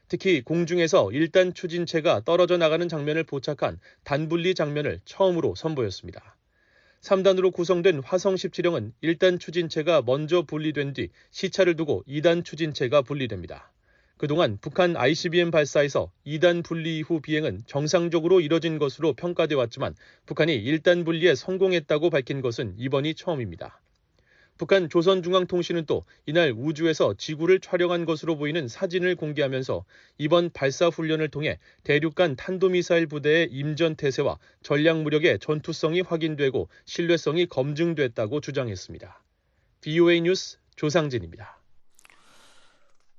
[0.08, 6.36] 특히 공중에서 1단 추진체가 떨어져 나가는 장면을 포착한 단분리 장면을 처음으로 선보였습니다.
[7.01, 13.71] 3단으로 구성된 화성 17형은 1단 추진체가 먼저 분리된 뒤 시차를 두고 2단 추진체가 분리됩니다.
[14.17, 19.95] 그동안 북한 ICBM 발사에서 2단 분리 이후 비행은 정상적으로 이뤄진 것으로 평가돼 왔지만
[20.27, 23.81] 북한이 1단 분리에 성공했다고 밝힌 것은 이번이 처음입니다.
[24.62, 29.84] 북한 조선중앙통신은 또 이날 우주에서 지구를 촬영한 것으로 보이는 사진을 공개하면서
[30.19, 38.39] 이번 발사 훈련을 통해 대륙간 탄도미사일 부대의 임전 태세와 전략 무력의 전투성이 확인되고 신뢰성이 검증됐다고
[38.39, 39.24] 주장했습니다.
[39.82, 41.60] BOA 뉴스 조상진입니다.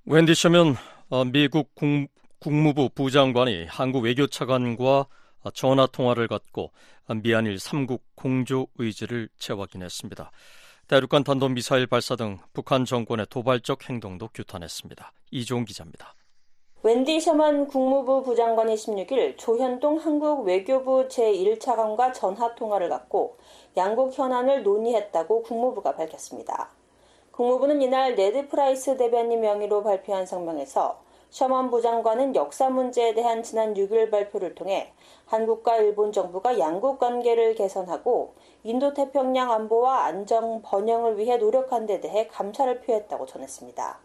[0.04, 0.76] 웬디 셔면
[1.08, 5.06] 어, 미국 국, 무부 부장관이 한국 외교차관과
[5.54, 6.70] 전화 통화를 갖고
[7.20, 10.30] 미한일 3국 공조 의지를 재확인했습니다.
[10.92, 15.10] 대륙간 탄도미사일 발사 등 북한 정권의 도발적 행동도 규탄했습니다.
[15.30, 16.14] 이종 기자입니다.
[16.82, 23.38] 웬디 셔먼 국무부 부장관이 16일 조현동 한국 외교부 제1차관과 전화 통화를 갖고
[23.74, 26.68] 양국 현안을 논의했다고 국무부가 밝혔습니다.
[27.30, 34.10] 국무부는 이날 네드 프라이스 대변인 명의로 발표한 성명에서 셔먼 부장관은 역사 문제에 대한 지난 6일
[34.10, 34.92] 발표를 통해
[35.24, 42.28] 한국과 일본 정부가 양국 관계를 개선하고 인도 태평양 안보와 안정 번영을 위해 노력한 데 대해
[42.28, 43.98] 감사를 표했다고 전했습니다.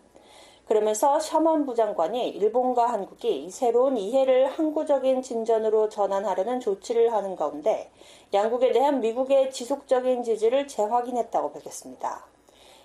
[0.69, 7.91] 그러면서 셔먼 부장관이 일본과 한국이 새로운 이해를 항구적인 진전으로 전환하려는 조치를 하는 가운데
[8.33, 12.36] 양국에 대한 미국의 지속적인 지지를 재확인했다고 밝혔습니다.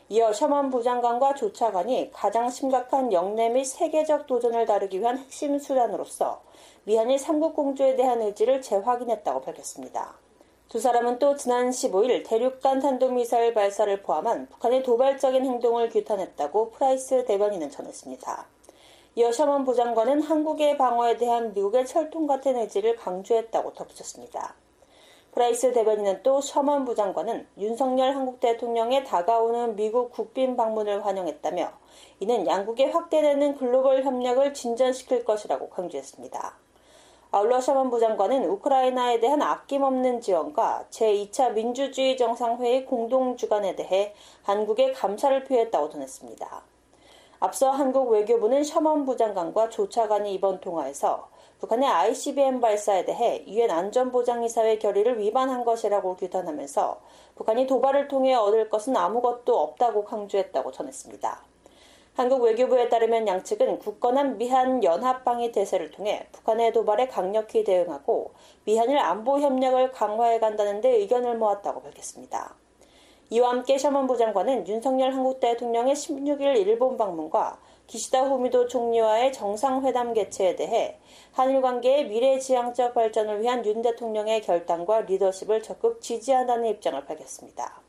[0.08, 5.58] 이어 셔먼 부 장관과 조 차관이 가장 심각한 역내 및 세계적 도전을 다루기 위한 핵심
[5.58, 6.42] 수단으로서
[6.84, 10.14] 미한일 삼국 공조에 대한 의지를 재확인했다고 밝혔습니다.
[10.68, 17.70] 두 사람은 또 지난 15일 대륙간 탄도미사일 발사를 포함한 북한의 도발적인 행동을 규탄했다고 프라이스 대변인은
[17.70, 18.46] 전했습니다.
[19.14, 24.54] 이어 셔먼 부장관은 한국의 방어에 대한 미국의 철통 같은 의지를 강조했다고 덧붙였습니다.
[25.32, 31.72] 프라이스 대변인은 또 셔먼 부장관은 윤석열 한국 대통령의 다가오는 미국 국빈 방문을 환영했다며
[32.20, 36.58] 이는 양국의 확대되는 글로벌 협력을 진전시킬 것이라고 강조했습니다.
[37.30, 45.44] 아울러 셔먼 부장관은 우크라이나에 대한 아낌없는 지원과 제2차 민주주의 정상회의 공동 주관에 대해 한국에 감사를
[45.44, 46.62] 표했다고 전했습니다.
[47.40, 51.30] 앞서 한국 외교부는 셔먼 부장관과 조차관이 이번 통화에서
[51.62, 57.00] 북한의 ICBM 발사에 대해 유엔 안전보장이사회 결의를 위반한 것이라고 규탄하면서
[57.36, 61.44] 북한이 도발을 통해 얻을 것은 아무것도 없다고 강조했다고 전했습니다.
[62.14, 68.32] 한국 외교부에 따르면 양측은 굳건한 미한 연합방위 대세를 통해 북한의 도발에 강력히 대응하고
[68.64, 72.56] 미한일 안보 협력을 강화해 간다는 데 의견을 모았다고 밝혔습니다.
[73.30, 77.60] 이와 함께 셔먼 부장관은 윤석열 한국 대통령의 16일 일본 방문과
[77.92, 80.96] 기시다 후미도 총리와의 정상회담 개최에 대해
[81.32, 87.82] 한일 관계의 미래지향적 발전을 위한 윤 대통령의 결단과 리더십을 적극 지지한다는 입장을 밝혔습니다.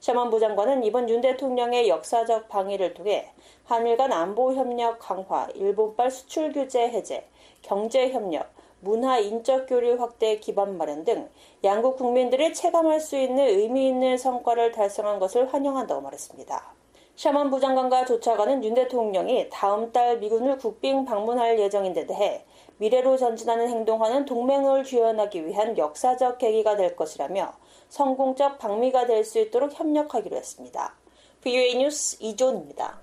[0.00, 3.30] 샤먼 부장관은 이번 윤 대통령의 역사적 방위를 통해
[3.64, 7.28] 한일 간 안보 협력 강화, 일본발 수출 규제 해제,
[7.60, 8.48] 경제 협력,
[8.80, 11.28] 문화 인적 교류 확대 기반 마련 등
[11.64, 16.83] 양국 국민들이 체감할 수 있는 의미 있는 성과를 달성한 것을 환영한다고 말했습니다.
[17.16, 22.44] 샤먼 부 장관과 조차관은 윤 대통령이 다음 달 미군을 국빈 방문할 예정인 데 대해
[22.78, 27.52] 미래로 전진하는 행동하는 동맹을 주연하기 위한 역사적 계기가 될 것이라며
[27.88, 30.94] 성공적 방미가 될 수 있도록 협력하기로 했습니다.
[31.42, 33.00] VOA 뉴스 이존입니다.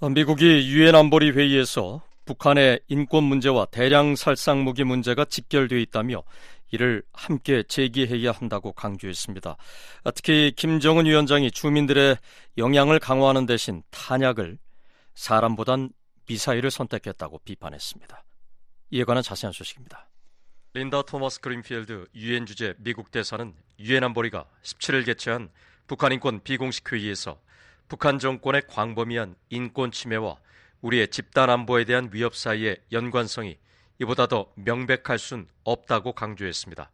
[0.00, 6.22] 어, 미국이 유엔 안보리 회의에서 북한의 인권 문제와 대량 살상 무기 문제가 직결되어 있다며
[6.70, 9.56] 이를 함께 제기해야 한다고 강조했습니다.
[10.14, 12.16] 특히 김정은 위원장이 주민들의
[12.58, 14.58] 영향을 강화하는 대신 탄약을
[15.14, 15.90] 사람보단
[16.28, 18.24] 미사일을 선택했다고 비판했습니다.
[18.90, 20.08] 이에 관한 자세한 소식입니다.
[20.74, 25.50] 린다 토머스 그린필드 유엔 주재 미국 대사는 유엔 안보리가 17일 개최한
[25.86, 27.40] 북한 인권 비공식 회의에서
[27.88, 30.36] 북한 정권의 광범위한 인권 침해와
[30.82, 33.56] 우리의 집단 안보에 대한 위협 사이의 연관성이
[34.00, 36.90] 이보다 더 명백할 순 없다고 강조했습니다.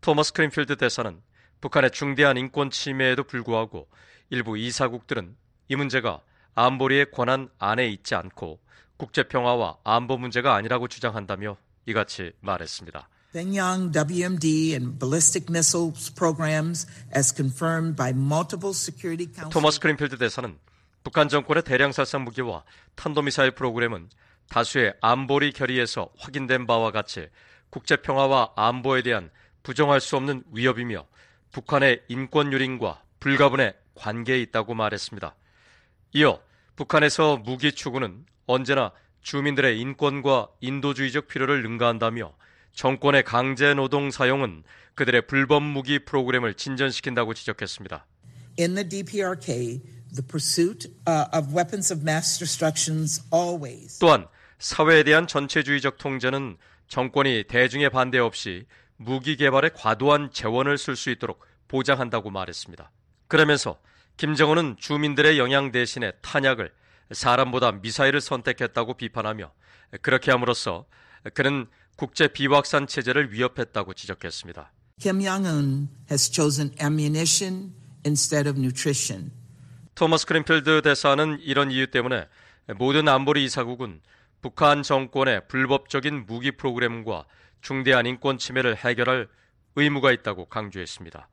[0.00, 1.20] 토머스 그린필드 대사는
[1.60, 3.88] 북한의 중대한 인권 침해에도 불구하고
[4.30, 5.36] 일부 이사국들은
[5.68, 6.20] 이 문제가
[6.54, 8.60] 안보리의 권한 안에 있지 않고
[8.96, 13.08] 국제 평화와 안보 문제가 아니라고 주장한다며 이같이 말했습니다.
[13.32, 20.56] Pyongyang's WMD and ballistic missiles programs as confirmed by multiple security council 토머스 그린필드 대사는
[21.04, 24.08] 북한 정권의 대량 살상 무기와 탄도미사일 프로그램은
[24.48, 27.28] 다수의 안보리 결의에서 확인된 바와 같이
[27.70, 29.30] 국제 평화와 안보에 대한
[29.62, 31.06] 부정할 수 없는 위협이며
[31.52, 35.34] 북한의 인권 유린과 불가분의 관계에 있다고 말했습니다.
[36.12, 36.40] 이어
[36.76, 42.34] 북한에서 무기 추구는 언제나 주민들의 인권과 인도주의적 필요를 능가한다며
[42.74, 44.62] 정권의 강제 노동 사용은
[44.94, 48.06] 그들의 불법 무기 프로그램을 진전시킨다고 지적했습니다.
[48.58, 49.82] In the DPRK,
[50.14, 53.98] the pursuit uh, of weapons of mass destructions always.
[53.98, 56.56] 또한 사회에 대한 전체주의적 통제는
[56.88, 58.66] 정권이 대중의 반대 없이
[58.96, 62.90] 무기 개발에 과도한 재원을 쓸 수 있도록 보장한다고 말했습니다.
[63.28, 63.78] 그러면서
[64.16, 66.72] 김정은은 주민들의 영향 대신에 탄약을
[67.10, 69.52] 사람보다 미사일을 선택했다고 비판하며
[70.00, 70.86] 그렇게 함으로써
[71.34, 71.66] 그는
[71.96, 74.72] 국제 비확산 체제를 위협했다고 지적했습니다.
[75.00, 77.72] Kim Jong-un has chosen ammunition
[78.06, 79.32] instead of nutrition.
[79.94, 82.28] 토머스 그린필드 대사는 이런 이유 때문에
[82.76, 84.00] 모든 안보리 이사국은
[84.46, 87.24] 북한 정권의 불법적인 무기 프로그램과
[87.62, 89.26] 중대한 인권 침해를 해결할
[89.74, 91.28] 의무가 있다고 강조했습니다.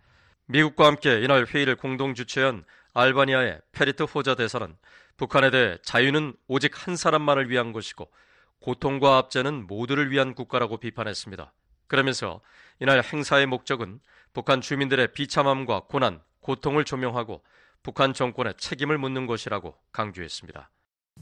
[0.48, 4.76] 미국과 함께 이날 회의를 공동 주최한 알바니아의 페리트 호자 대사는
[5.16, 8.12] 북한에 대해 자유는 오직 한 사람만을 위한 것이고
[8.60, 11.54] 고통과 압제는 모두를 위한 국가라고 비판했습니다.
[11.86, 12.42] 그러면서
[12.80, 14.00] 이날 행사의 목적은
[14.34, 17.44] 북한 주민들의 비참함과 고난, 고통을 조명하고
[17.84, 20.72] 북한 정권의 책임을 묻는 것이라고 강조했습니다.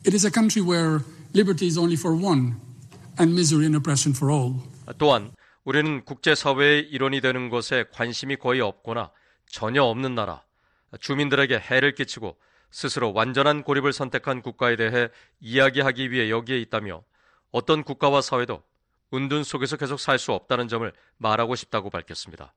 [0.03, 1.01] It is a country where
[1.33, 2.59] liberty is only for one
[3.19, 4.55] and misery and oppression for all.
[4.97, 5.31] 또한
[5.63, 9.11] 우리는 국제사회의 일원이 되는 것에 관심이 거의 없거나
[9.45, 10.43] 전혀 없는 나라,
[10.99, 12.35] 주민들에게 해를 끼치고
[12.71, 17.03] 스스로 완전한 고립을 선택한 국가에 대해 이야기하기 위해 여기에 있다며
[17.51, 18.63] 어떤 국가와 사회도
[19.13, 22.53] 은둔 속에서 계속 살 수 없다는 점을 말하고 싶다고 밝혔습니다.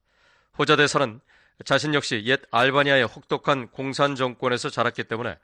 [0.58, 1.20] 호자 대사는
[1.66, 5.36] 자신 역시 옛 알바니아의 혹독한 공산 정권에서 자랐기 때문에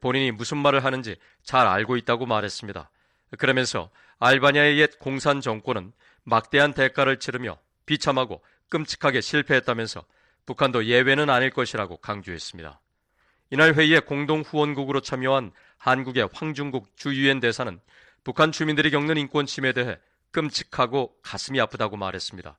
[0.00, 2.90] 본인이 무슨 말을 하는지 잘 알고 있다고 말했습니다.
[3.38, 5.92] 그러면서 알바니아의 옛 공산 정권은
[6.24, 10.04] 막대한 대가를 치르며 비참하고 끔찍하게 실패했다면서
[10.44, 12.80] 북한도 예외는 아닐 것이라고 강조했습니다.
[13.50, 17.80] 이날 회의에 공동 후원국으로 참여한 한국의 황중국 주 유엔 대사는
[18.24, 19.98] 북한 주민들이 겪는 인권 침해에 대해
[20.32, 22.58] 끔찍하고 가슴이 아프다고 말했습니다.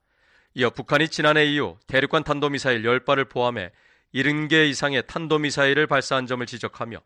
[0.55, 3.71] 이어 북한이 지난해 이후 대륙간 탄도미사일 10발을 포함해
[4.15, 6.99] 70개 이상의 탄도미사일을 발사한 점을 지적하며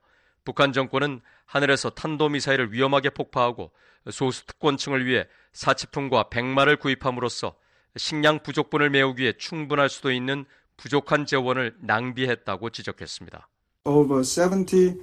[0.44, 3.72] 북한 정권은 하늘에서 탄도미사일을 위험하게 폭파하고
[4.10, 7.56] 소수 특권층을 위해 사치품과 백마를 구입함으로써
[7.98, 10.46] 식량 부족분을 메우기 위해 충분할 수도 있는
[10.78, 13.48] 부족한 재원을 낭비했다고 지적했습니다.
[13.84, 15.02] Over 70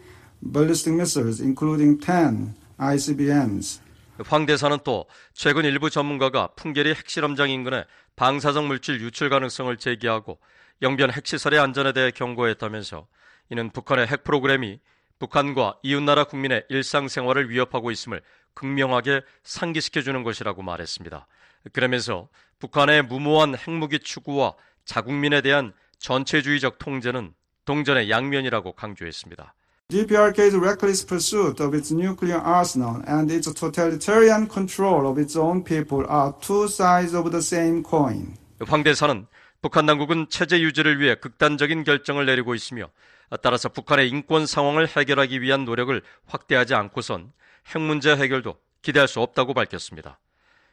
[0.53, 3.81] ballistic missiles, including 10 ICBMs.
[4.25, 7.85] 황 대사는 또 최근 일부 전문가가 풍계리 핵실험장 인근에
[8.17, 10.39] 방사성 물질 유출 가능성을 제기하고
[10.83, 13.07] 영변 핵시설의 안전에 대해 경고했다면서
[13.51, 14.81] 이는 북한의 핵 프로그램이
[15.19, 18.23] 북한과 이웃나라 국민의 일상생활을 위협하고 있음을
[18.55, 21.27] 극명하게 상기시켜주는 것이라고 말했습니다.
[21.73, 22.29] 그러면서
[22.59, 24.55] 북한의 무모한 핵무기 추구와
[24.85, 29.55] 자국민에 대한 전체주의적 통제는 동전의 양면이라고 강조했습니다.
[29.91, 36.07] DPRK's reckless pursuit of its nuclear arsenal and its totalitarian control of its own people
[36.11, 38.37] are two sides of the same coin.
[38.67, 39.27] 황 대사는
[39.63, 42.91] 북한 당국은 체제 유지를 위해 극단적인 결정을 내리고 있으며
[43.37, 47.33] 따라서 북한의 인권 상황을 해결하기 위한 노력을 확대하지 않고선
[47.67, 50.19] 핵 문제 해결도 기대할 수 없다고 밝혔습니다.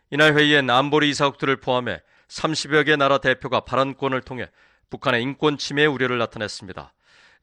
[0.10, 4.50] 이날 회의엔 안보리 이사국들을 포함해 30여 개 나라 대표가 발언권을 통해
[4.90, 6.94] 북한의 인권 침해 우려를 나타냈습니다.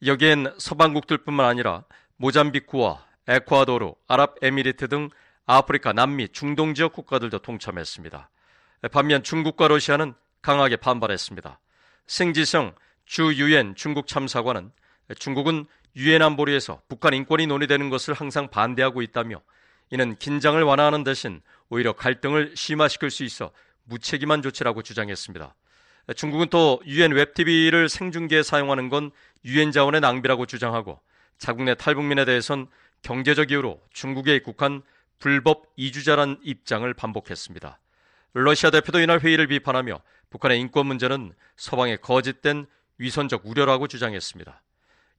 [0.07, 1.85] 여기엔 서방국들뿐만 아니라
[2.17, 5.11] 모잠비크와 에콰도르, 아랍에미리트 등
[5.47, 8.31] 아프리카, 남미, 중동 지역 국가들도 동참했습니다.
[8.91, 11.61] 반면 중국과 러시아는 강하게 반발했습니다.
[12.07, 14.73] 승지성 주 유엔 중국 참사관은
[15.19, 19.41] 중국은 유엔 안보리에서 북한 인권이 논의되는 것을 항상 반대하고 있다며
[19.91, 23.53] 이는 긴장을 완화하는 대신 오히려 갈등을 심화시킬 수 있어
[23.85, 25.55] 무책임한 조치라고 주장했습니다.
[26.17, 29.11] 중국은 또 유엔 웹TV를 생중계에 사용하는 건
[29.45, 31.01] 유엔 자원의 낭비라고 주장하고
[31.39, 32.69] 자국 내 탈북민에 대해선
[33.03, 34.83] 경제적 이유로 중국에 입국한
[35.19, 37.79] 불법 이주자란 입장을 반복했습니다.
[38.35, 42.67] 러시아 대표도 이날 회의를 비판하며 북한의 인권 문제는 서방의 거짓된
[42.99, 44.63] 위선적 우려라고 주장했습니다.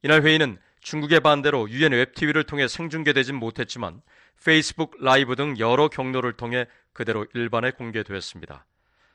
[0.04, 4.02] 이날 회의는 중국의 반대로 유엔 웹TV를 통해 생중계되진 못했지만
[4.44, 8.66] 페이스북 라이브 등 여러 경로를 통해 그대로 일반에 공개되었습니다.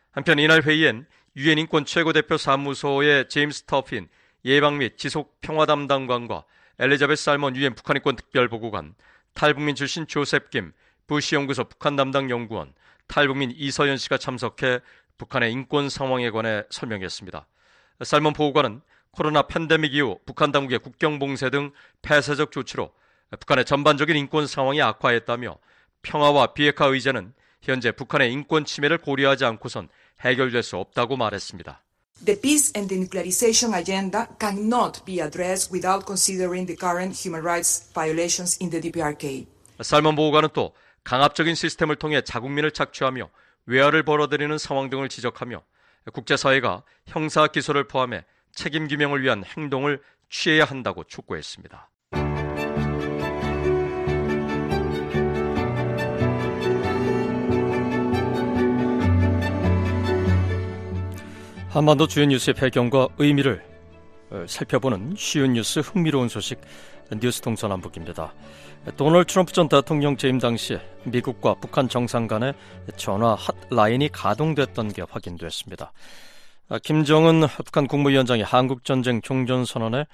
[0.09, 4.07] 한편 이날 회의엔 유엔 인권 최고대표 사무소의 제임스 터핀
[4.45, 6.43] 예방 및 지속 평화 담당관과
[6.79, 8.95] 엘리자베스 살먼 유엔 북한 인권 특별보고관,
[9.35, 10.73] 탈북민 출신 조셉 김,
[11.05, 12.73] 부시 연구소 북한 담당 연구원,
[13.05, 14.79] 탈북민 이서현 씨가 참석해
[15.19, 17.45] 북한의 인권 상황에 관해 설명했습니다.
[18.01, 18.81] 살먼 보고관은
[19.11, 22.91] 코로나 팬데믹 이후 북한 당국의 국경 봉쇄 등 폐쇄적 조치로
[23.39, 25.57] 북한의 전반적인 인권 상황이 악화했다며
[26.01, 29.89] 평화와 비핵화 의제는 현재 북한의 인권 침해를 고려하지 않고선
[30.21, 31.83] 해결될 수 없다고 말했습니다.
[32.25, 38.59] The peace and denuclearization agenda cannot be addressed without considering the current human rights violations
[38.61, 39.47] in the DPRK.
[39.81, 43.29] 살먼 보호관은 또 강압적인 시스템을 통해 자국민을 착취하며
[43.65, 45.61] 외화를 벌어들이는 상황 등을 지적하며
[46.11, 51.89] 국제사회가 형사 기소를 포함해 책임 규명을 위한 행동을 취해야 한다고 촉구했습니다.
[61.69, 63.63] 한반도 주요 뉴스의 배경과 의미를
[64.31, 66.59] 어, 살펴보는 쉬운 뉴스 흥미로운 소식
[67.19, 68.33] 뉴스 동서남북입니다.
[68.97, 72.53] 도널드 트럼프 전 대통령 재임 당시 미국과 북한 정상 간의
[72.95, 73.35] 전화
[73.69, 75.91] 핫라인이 가동됐던 게 확인됐습니다.
[76.71, 80.05] 아, 김정은 북한 국무위원장이 한국전쟁 종전선언에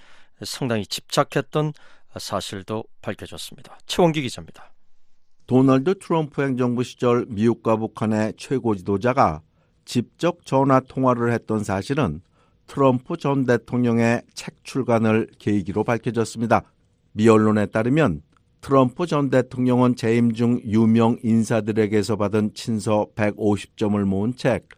[0.46, 1.74] 상당히 집착했던
[2.18, 3.78] 사실도 밝혀졌습니다.
[3.88, 4.72] 최원기 기자입니다.
[5.48, 9.42] 도널드 트럼프 행정부 시절 미국과 북한의 최고 지도자가
[9.84, 12.22] 직접 전화 통화를 했던 사실은
[12.68, 16.64] 트럼프 전 대통령의 책 출간을 계기로 밝혀졌습니다.
[17.12, 18.22] 미 언론에 따르면
[18.62, 24.70] 트럼프 전 대통령은 재임 중 유명 인사들에게서 받은 친서 150점을 모은 책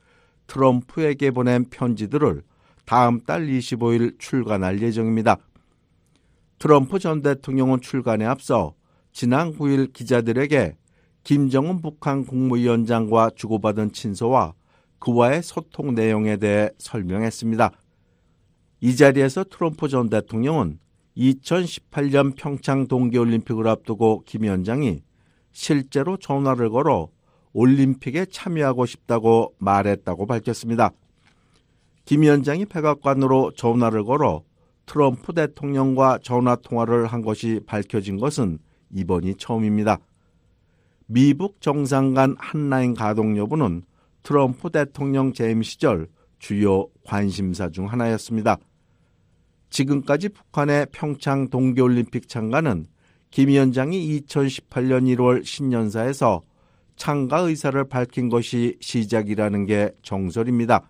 [0.48, 2.42] 트럼프에게 보낸 편지들을
[2.86, 5.38] 다음 달 25일 출간할 예정입니다.
[6.60, 8.74] 트럼프 전 대통령은 출간에 앞서
[9.12, 10.76] 지난 9일 기자들에게
[11.24, 14.54] 김정은 북한 국무위원장과 주고받은 친서와
[15.00, 17.72] 그와의 소통 내용에 대해 설명했습니다.
[18.80, 20.80] 이 자리에서 트럼프 전 대통령은
[21.18, 25.02] 2018년 평창 동계올림픽을 앞두고 김 위원장이
[25.52, 27.10] 실제로 전화를 걸어
[27.58, 30.92] 올림픽에 참여하고 싶다고 말했다고 밝혔습니다.
[32.06, 34.44] 김 위원장이 백악관으로 전화를 걸어
[34.86, 38.60] 트럼프 대통령과 전화 통화를 한 것이 밝혀진 것은
[38.94, 39.98] 이번이 처음입니다.
[41.08, 43.82] 미북 정상 간 한라인 가동 여부는
[44.22, 48.60] 트럼프 대통령 재임 시절 주요 관심사 중 하나였습니다.
[49.72, 52.86] 지금까지 북한의 평창 동계올림픽 참가는
[53.32, 56.44] 김 위원장이 2018년 1월 신년사에서
[56.98, 60.90] 참가 의사를 밝힌 것이 시작이라는 게 정설입니다.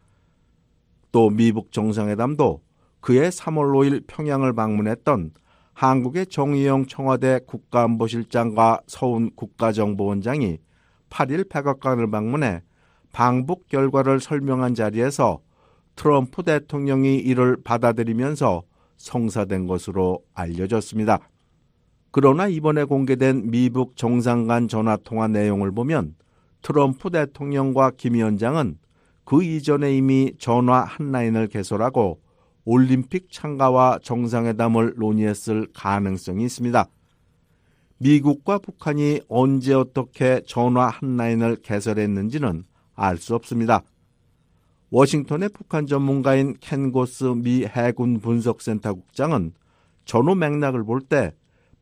[1.12, 2.62] 또 미북 정상회담도
[3.00, 5.32] 그해 3월 5일 평양을 방문했던
[5.74, 10.58] 한국의 정의용 청와대 국가안보실장과 서훈 국가정보원장이
[11.10, 12.64] 8일 백악관을 방문해
[13.12, 15.40] 방북 결과를 설명한 자리에서
[15.96, 18.64] 트럼프 대통령이 이를 받아들이면서
[18.98, 21.20] 성사된 것으로 알려졌습니다.
[22.20, 26.16] 그러나 이번에 공개된 미북 정상 간 전화 통화 내용을 보면
[26.64, 28.80] 트럼프 대통령과 김 위원장은
[29.24, 32.20] 그 이전에 이미 전화 한 라인을 개설하고
[32.66, 36.88] 올림픽 참가와 정상회담을 논의했을 가능성이 있습니다.
[38.00, 42.64] 미국과 북한이 언제 어떻게 전화 한 라인을 개설했는지는
[42.96, 43.84] 알 수 없습니다.
[44.90, 49.54] 워싱턴의 북한 전문가인 켄 고스 미 해군 분석센터 국장은
[50.06, 51.36] 전후 맥락을 볼때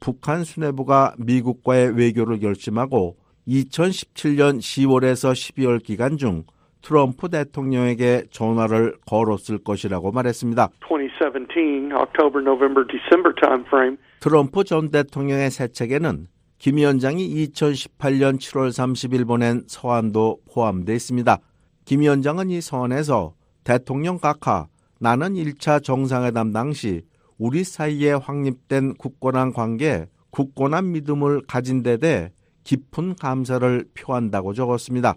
[0.05, 6.43] 북한 수뇌부가 미국과의 외교를 결심하고 2017년 10월에서 12월 기간 중
[6.83, 10.69] 트럼프 대통령에게 전화를 걸었을 것이라고 말했습니다.
[10.85, 13.97] 2017, October, November, December timeframe.
[14.19, 16.27] 트럼프 전 대통령의 새 책에는
[16.59, 21.39] 김 위원장이 2018년 7월 30일 보낸 서한도 포함되어 있습니다.
[21.85, 23.33] 김 위원장은 이 서한에서
[23.63, 24.67] 대통령 각하
[24.99, 27.01] 나는 1차 정상회담 당시
[27.37, 32.31] 우리 사이에 확립된 굳건한 관계, 굳건한 믿음을 가진 데 대해
[32.63, 35.15] 깊은 감사를 표한다고 적었습니다.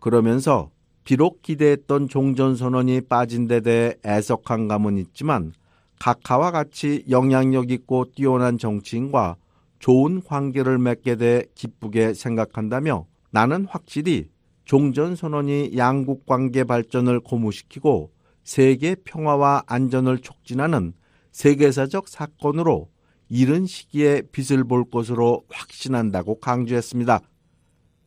[0.00, 0.70] 그러면서
[1.04, 5.52] 비록 기대했던 종전선언이 빠진 데 대해 애석한 감은 있지만
[5.98, 9.36] 각하와 같이 영향력 있고 뛰어난 정치인과
[9.78, 14.28] 좋은 관계를 맺게 돼 기쁘게 생각한다며 나는 확실히
[14.64, 18.10] 종전선언이 양국 관계 발전을 고무시키고
[18.44, 20.92] 세계 평화와 안전을 촉진하는
[21.32, 22.90] 세계사적 사건으로
[23.28, 27.20] 이른 시기에 빛을 볼 것으로 확신한다고 강조했습니다.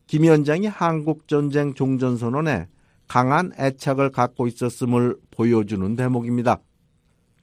[0.06, 2.68] 김 위원장이 한국전쟁 종전선언에
[3.08, 6.60] 강한 애착을 갖고 있었음을 보여주는 대목입니다.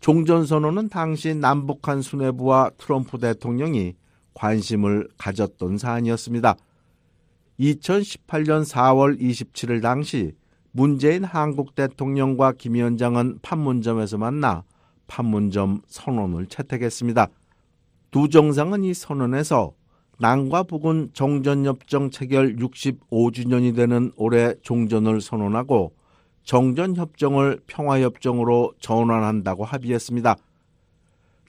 [0.01, 3.95] 종전선언은 당시 남북한 수뇌부와 트럼프 대통령이
[4.33, 6.55] 관심을 가졌던 사안이었습니다.
[7.59, 10.33] 2018년 4월 27일 당시
[10.71, 14.63] 문재인 한국 대통령과 김 위원장은 판문점에서 만나
[15.09, 17.27] 판문점 선언을 채택했습니다.
[18.11, 19.73] 두 정상은 이 선언에서
[20.19, 25.93] 남과 북은 정전협정 체결 65주년이 되는 올해 종전을 선언하고
[26.43, 30.35] 정전협정을 평화협정으로 전환한다고 합의했습니다.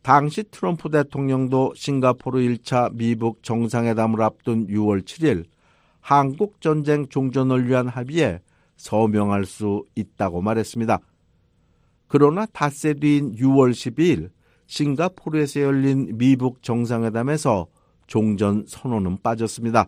[0.02, 5.44] 당시 트럼프 대통령도 싱가포르 1차 미북 정상회담을 앞둔 6월 7일
[6.00, 8.40] 한국 전쟁 종전을 위한 합의에
[8.76, 10.98] 서명할 수 있다고 말했습니다.
[12.10, 14.30] 그러나 닷새 뒤인 6월 12일
[14.66, 17.68] 싱가포르에서 열린 미북 정상회담에서
[18.08, 19.86] 종전 선언은 빠졌습니다.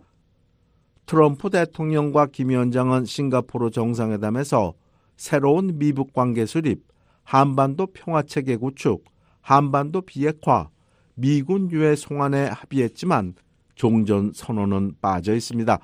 [1.05, 4.73] 트럼프 대통령과 김 위원장은 싱가포르 정상회담에서
[5.17, 6.85] 새로운 미북 관계 수립,
[7.23, 9.03] 한반도 평화체제 구축,
[9.41, 10.69] 한반도 비핵화,
[11.15, 13.35] 미군 유해 송환에 합의했지만
[13.75, 15.77] 종전 선언은 빠져 있습니다.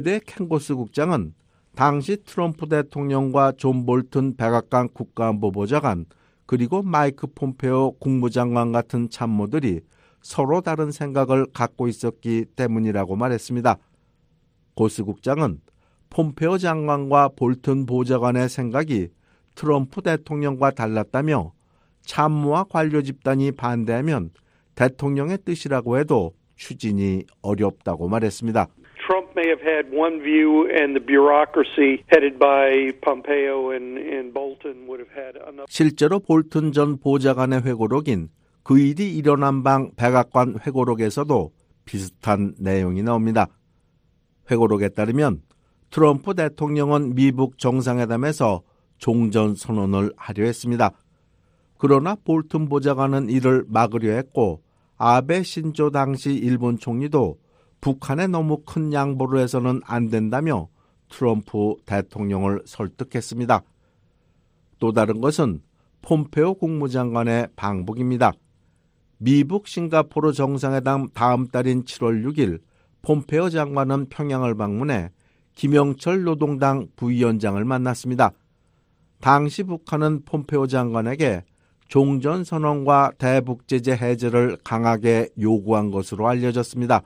[0.00, 1.34] 대해 켄 고스 국장은
[1.78, 6.06] 당시 트럼프 대통령과 존 볼튼 백악관 국가안보보좌관
[6.44, 9.82] 그리고 마이크 폼페오 국무장관 같은 참모들이
[10.20, 13.78] 서로 다른 생각을 갖고 있었기 때문이라고 말했습니다.
[14.74, 15.60] 고스 국장은
[16.10, 19.10] 폼페오 장관과 볼튼 보좌관의 생각이
[19.54, 21.52] 트럼프 대통령과 달랐다며
[22.02, 24.30] 참모와 관료 집단이 반대하면
[24.74, 28.66] 대통령의 뜻이라고 해도 추진이 어렵다고 말했습니다.
[29.38, 34.98] May have had one view, and the bureaucracy headed by Pompeo and, and Bolton would
[34.98, 35.66] have had another.
[35.68, 38.30] 실제로 볼튼 전 보좌관의 회고록인
[38.64, 41.52] 그 일이 일어난 방 백악관 회고록에서도
[41.84, 43.46] 비슷한 내용이 나옵니다.
[44.50, 45.42] 회고록에 따르면
[45.90, 48.62] 트럼프 대통령은 미북 정상회담에서
[48.98, 50.90] 종전 선언을 하려 했습니다.
[51.76, 54.62] 그러나 볼튼 보좌관은 이를 막으려 했고
[54.96, 57.38] 아베 신조 당시 일본 총리도
[57.80, 60.68] 북한에 너무 큰 양보를 해서는 안 된다며
[61.08, 63.62] 트럼프 대통령을 설득했습니다.
[64.78, 65.62] 또 다른 것은
[66.02, 68.32] 폼페오 국무장관의 방북입니다.
[69.18, 72.60] 미북 싱가포르 정상회담 다음 달인 7월 6일
[73.02, 75.10] 폼페오 장관은 평양을 방문해
[75.54, 78.30] 김영철 노동당 부위원장을 만났습니다.
[79.20, 81.42] 당시 북한은 폼페오 장관에게
[81.88, 87.02] 종전선언과 대북제재 해제를 강하게 요구한 것으로 알려졌습니다.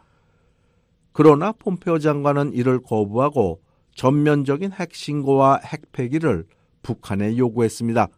[1.12, 3.60] 그러나 폼페오 장관은 이를 거부하고
[3.94, 6.46] 전면적인 핵신고와 핵폐기를
[6.82, 8.08] 북한에 요구했습니다.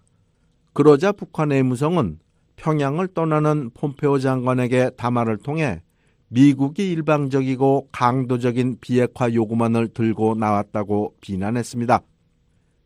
[0.72, 2.18] 그러자 북한 의 무성은
[2.56, 5.82] 평양을 떠나는 폼페오 장관에게 담화를 통해
[6.28, 12.00] 미국이 일방적이고 강도적인 비핵화 요구만을 들고 나왔다고 비난했습니다.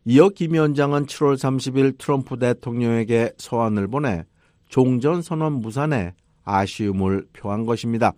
[0.05, 4.23] 이어 김 위원장은 7월 30일 트럼프 대통령에게 서한을 보내
[4.67, 8.13] 종전선언 무산에 아쉬움을 표한 것입니다.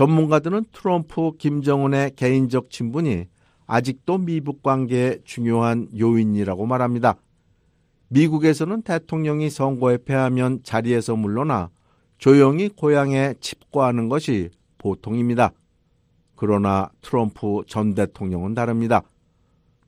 [0.00, 3.26] 전문가들은 트럼프 김정은의 개인적 친분이
[3.66, 7.16] 아직도 미북 관계의 중요한 요인이라고 말합니다.
[8.08, 11.68] 미국에서는 대통령이 선거에 패하면 자리에서 물러나
[12.16, 14.48] 조용히 고향에 칩과하는 것이
[14.78, 15.52] 보통입니다.
[16.34, 19.02] 그러나 트럼프 전 대통령은 다릅니다.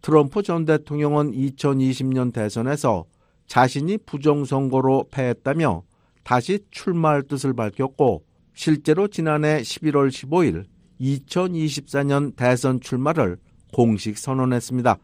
[0.02, 3.06] 트럼프 전 대통령은 2020년 대선에서
[3.46, 5.84] 자신이 부정선거로 패했다며
[6.22, 8.24] 다시 출마할 뜻을 밝혔고
[8.54, 10.64] 실제로 지난해 11월 15일
[11.00, 13.38] 2024년 대선 출마를
[13.72, 14.98] 공식 선언했습니다.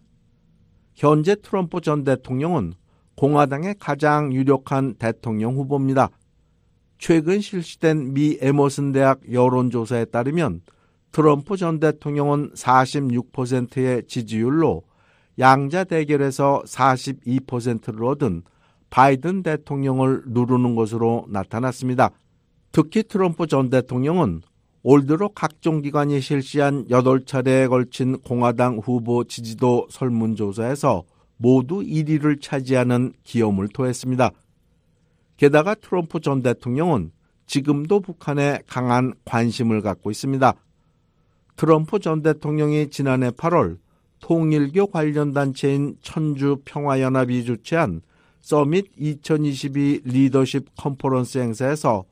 [0.95, 2.75] 현재 트럼프 전 대통령은
[3.17, 6.11] 공화당의 가장 유력한 대통령 후보입니다.
[6.99, 10.61] 최근 실시된 미 에머슨 대학 여론조사에 따르면
[11.13, 14.83] 트럼프 전 대통령은 46%의 지지율로
[15.39, 18.43] 양자 대결에서 42%를 얻은
[18.91, 22.11] 바이든 대통령을 누르는 것으로 나타났습니다.
[22.73, 24.43] 특히 트럼프 전 대통령은
[24.83, 31.05] 올 들어 각종 기관이 실시한 8차례에 걸친 공화당 후보 지지도 설문조사에서
[31.37, 34.31] 모두 1위를 차지하는 기염을 토했습니다.
[35.37, 37.13] 게다가 트럼프 전 대통령은
[37.47, 40.55] 지금도 북한에 강한 관심을 갖고 있습니다.
[41.57, 43.79] 트럼프 전 대통령이 지난해 8월
[44.21, 48.03] 통일교 관련 단체인 천주 평화연합이 주최한
[48.41, 52.05] 서밋 2022 리더십 컨퍼런스 행사에서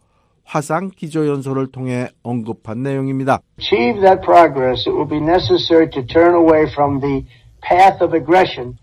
[0.47, 3.41] 화상 기조연설을 통해 언급한 내용입니다.
[3.59, 7.27] achieve that progress, it will be necessary to turn away from the
[7.61, 8.79] path of aggression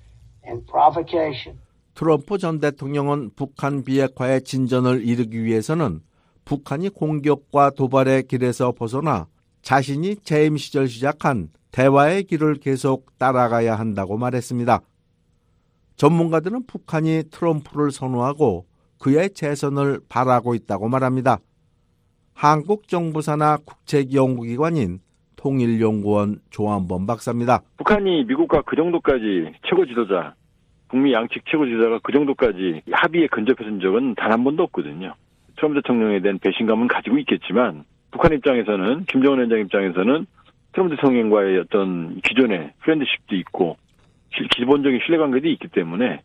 [0.46, 1.58] and provocation.
[1.96, 6.02] 트럼프 전 대통령은 북한 비핵화의 진전을 이루기 위해서는
[6.44, 9.28] 북한이 공격과 도발의 길에서 벗어나
[9.62, 14.82] 자신이 재임 시절 시작한 대화의 길을 계속 따라가야 한다고 말했습니다.
[15.96, 18.66] 전문가들은 북한이 트럼프를 선호하고
[19.00, 21.40] 그의 재선을 바라고 있다고 말합니다.
[22.34, 25.00] 한국 정부 산하 국책 연구기관인
[25.36, 27.62] 통일연구원 조한범 박사입니다.
[27.78, 30.34] 북한이 미국과 그 정도까지 최고 지도자,
[30.90, 35.14] 북미 양측 최고 지도자가 그 정도까지 합의에 근접해선 적은 단 한 번도 없거든요.
[35.58, 40.26] 트럼프 대통령에 대한 배신감은 가지고 있겠지만 북한 입장에서는 김정은 위원장 입장에서는
[40.72, 43.78] 트럼프 대통령과의 어떤 기존의 friendship도 있고
[44.56, 46.22] 기본적인 신뢰관계도 있기 때문에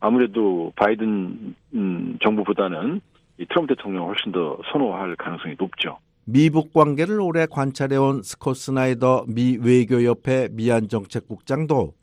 [0.00, 3.00] 아무래도 바이든 음, 정부보다는
[3.38, 5.98] 이 트럼프 대통령을 훨씬 더 선호할 가능성이 높죠.
[6.24, 11.94] 미북 관계를 오래 관찰해온 스콧 스나이더 미 외교협회 미한정책국장도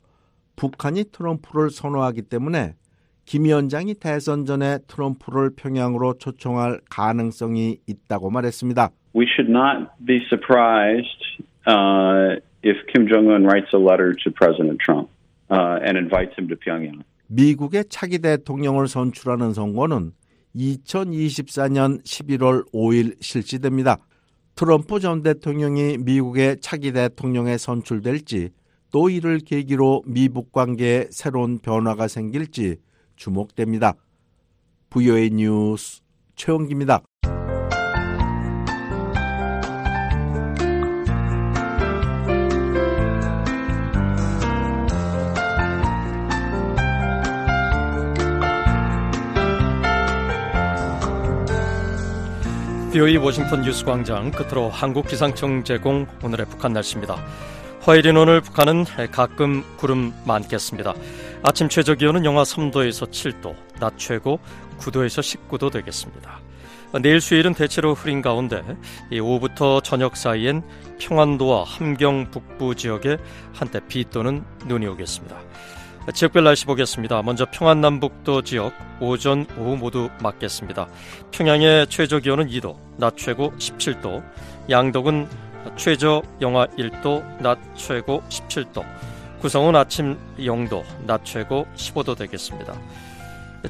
[0.56, 2.74] 북한이 트럼프를 선호하기 때문에
[3.24, 8.90] 김 위원장이 대선 전에 트럼프를 평양으로 초청할 가능성이 있다고 말했습니다.
[9.14, 14.78] We should not be surprised uh, if Kim Jong Un writes a letter to President
[14.84, 15.08] Trump
[15.50, 17.04] uh, and invites him to Pyongyang.
[17.28, 20.12] 미국의 차기 대통령을 선출하는 선거는
[20.54, 23.98] 2024년 11월 5일 실시됩니다.
[24.54, 28.50] 트럼프 전 대통령이 미국의 차기 대통령에 선출될지
[28.90, 32.76] 또 이를 계기로 미북 관계에 새로운 변화가 생길지
[33.16, 33.94] 주목됩니다.
[34.90, 36.00] VOA 뉴스
[36.34, 37.02] 최원기입니다.
[53.00, 57.16] BOE 워싱턴 뉴스 광장 끝으로 한국 기상청 제공 오늘의 북한 날씨입니다.
[57.80, 60.92] 화요일인 오늘 북한은 가끔 구름 많겠습니다.
[61.42, 64.38] 아침 최저 기온은 영하 3도에서 7도, 낮 최고
[64.80, 66.40] 9도에서 19도 되겠습니다.
[67.00, 68.62] 내일 수요일은 대체로 흐린 가운데
[69.10, 70.62] 오후부터 저녁 사이엔
[70.98, 73.16] 평안도와 함경 북부 지역에
[73.54, 75.38] 한때 비 또는 눈이 오겠습니다.
[76.14, 77.22] 지역별 날씨 보겠습니다.
[77.22, 80.88] 먼저 평안남북도 지역 오전 오후 모두 맞겠습니다.
[81.30, 84.22] 평양의 최저 기온은 2도, 낮 최고 17도,
[84.70, 85.28] 양덕은
[85.76, 88.82] 최저 영하 1도, 낮 최고 17도,
[89.40, 92.74] 구성은 아침 0도, 낮 최고 15도 되겠습니다.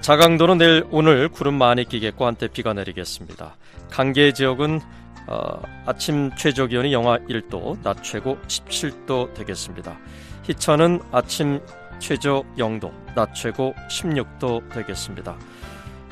[0.00, 3.56] 자강도는 내일 오늘 구름 많이 끼겠고 한때 비가 내리겠습니다.
[3.90, 4.80] 강계 지역은
[5.26, 9.98] 어, 아침 최저 기온이 영하 1도, 낮 최고 17도 되겠습니다.
[10.44, 11.60] 희천은 아침
[12.00, 15.36] 최저 0도, 낮 최고 16도 되겠습니다.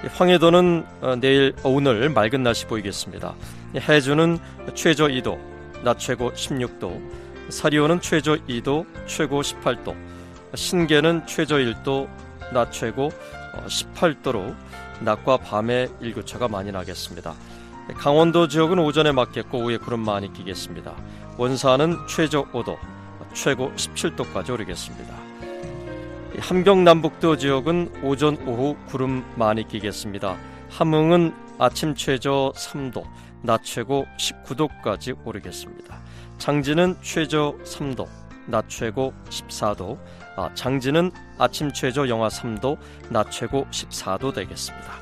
[0.06, 3.34] 황해도는 어, 내일 어, 오늘 맑은 날씨 보이겠습니다.
[3.74, 4.38] 해주는
[4.74, 5.38] 최저 2도,
[5.82, 9.96] 낮 최고 16도, 사리오는 최저 2도, 최고 18도,
[10.54, 12.08] 신계는 최저 1도,
[12.52, 13.10] 낮 최고
[13.66, 14.56] 18도로 어,
[15.00, 17.34] 낮과 밤에 일교차가 많이 나겠습니다.
[17.96, 20.94] 강원도 지역은 오전에 맞겠고 오후에 구름 많이 끼겠습니다.
[21.38, 22.76] 원산은 최저 5도,
[23.32, 25.27] 최고 17도까지 오르겠습니다.
[26.40, 30.36] 함경 남북도 지역은 오전 오후 구름 많이 끼겠습니다.
[30.70, 33.04] 함흥은 아침 최저 3도,
[33.42, 35.98] 낮 최고 19도까지 오르겠습니다.
[36.38, 38.06] 장진은 최저 3도,
[38.46, 39.98] 낮 최고 14도,
[40.36, 42.78] 아, 장진은 아침 최저 영하 3도,
[43.10, 44.92] 낮 최고 14도 되겠습니다.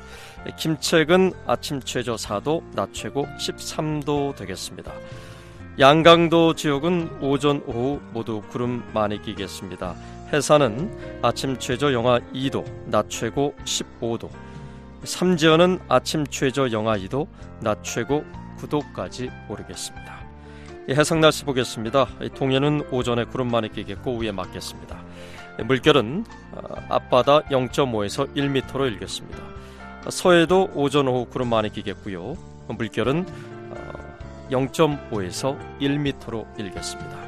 [0.57, 4.91] 김책은 아침 최저 4도, 낮 최고 13도 되겠습니다.
[5.79, 9.95] 양강도 지역은 오전 오후 모두 구름 많이 끼겠습니다.
[10.31, 14.29] 해산은 아침 최저 영하 2도, 낮 최고 15도.
[15.03, 17.27] 삼지연은 아침 최저 영하 2도,
[17.61, 18.25] 낮 최고
[18.59, 20.17] 9도까지 오르겠습니다.
[20.89, 22.07] 해상 날씨 보겠습니다.
[22.35, 25.01] 동해는 오전에 구름 많이 끼겠고 오후에 맞겠습니다.
[25.65, 29.37] 물결은 어, 앞바다 0.5에서 1m로 일겠습니다.
[30.09, 32.35] 서해도 오전 오후 구름 많이 끼겠고요.
[32.67, 33.25] 물결은
[34.49, 37.26] 0.5에서 어, 1m로 일겠습니다.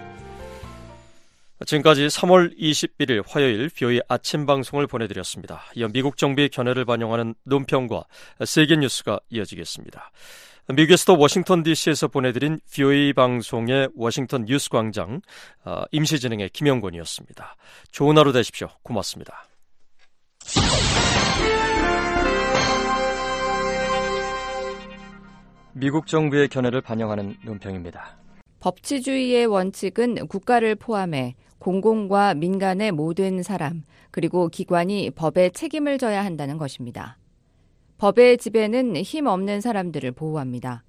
[1.66, 5.64] 지금까지 3월 21일 화요일 비오의 아침 방송을 보내드렸습니다.
[5.76, 8.04] 이어 미국 정부의 견해를 반영하는 논평과
[8.46, 10.12] 세계 뉴스가 이어지겠습니다.
[10.74, 15.20] 미국에서도 워싱턴 DC에서 보내드린 VOA 방송의 워싱턴 뉴스 광장
[15.66, 17.56] 어, 임시 진행의 김영권이었습니다.
[17.92, 18.68] 좋은 하루 되십시오.
[18.84, 19.48] 고맙습니다.
[25.74, 28.18] 미국 정부의 견해를 반영하는 논평입니다.
[28.60, 37.18] 법치주의의 원칙은 국가를 포함해 공공과 민간의 모든 사람, 그리고 기관이 법에 책임을 져야 한다는 것입니다.
[37.98, 40.84] 법의 지배는 힘 없는 사람들을 보호합니다.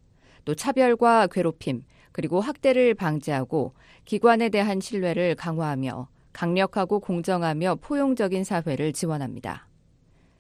[0.45, 9.67] 또 차별과 괴롭힘, 그리고 학대를 방지하고 기관에 대한 신뢰를 강화하며 강력하고 공정하며 포용적인 사회를 지원합니다.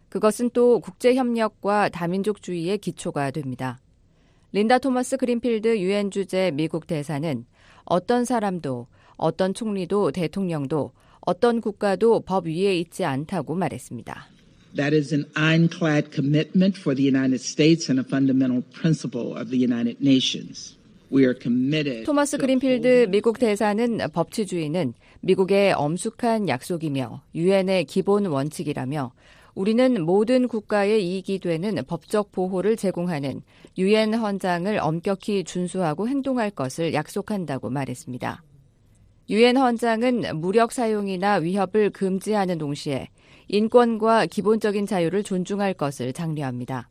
[0.08, 3.78] 그것은 또 국제협력과 다민족주의의 기초가 됩니다.
[4.52, 7.44] 린다 토머스 그린필드 유엔 주재 미국 대사는
[7.84, 8.88] 어떤 사람도
[9.20, 14.26] 어떤 총리도 대통령도 어떤 국가도 법 위에 있지 않다고 말했습니다.
[14.76, 19.62] That is an ironclad commitment for the United States and a fundamental principle of the
[19.62, 20.80] United Nations.
[22.06, 29.12] 토마스 그린필드 미국 대사는 법치주의는 미국의 엄숙한 약속이며 유엔의 기본 원칙이라며
[29.56, 33.42] 우리는 모든 국가의 이익이 되는 법적 보호를 제공하는
[33.76, 38.44] 유엔 헌장을 엄격히 준수하고 행동할 것을 약속한다고 말했습니다.
[39.30, 43.08] 유엔 헌장은 무력 사용이나 위협을 금지하는 동시에
[43.46, 46.88] 인권과 기본적인 자유를 존중할 것을 장려합니다.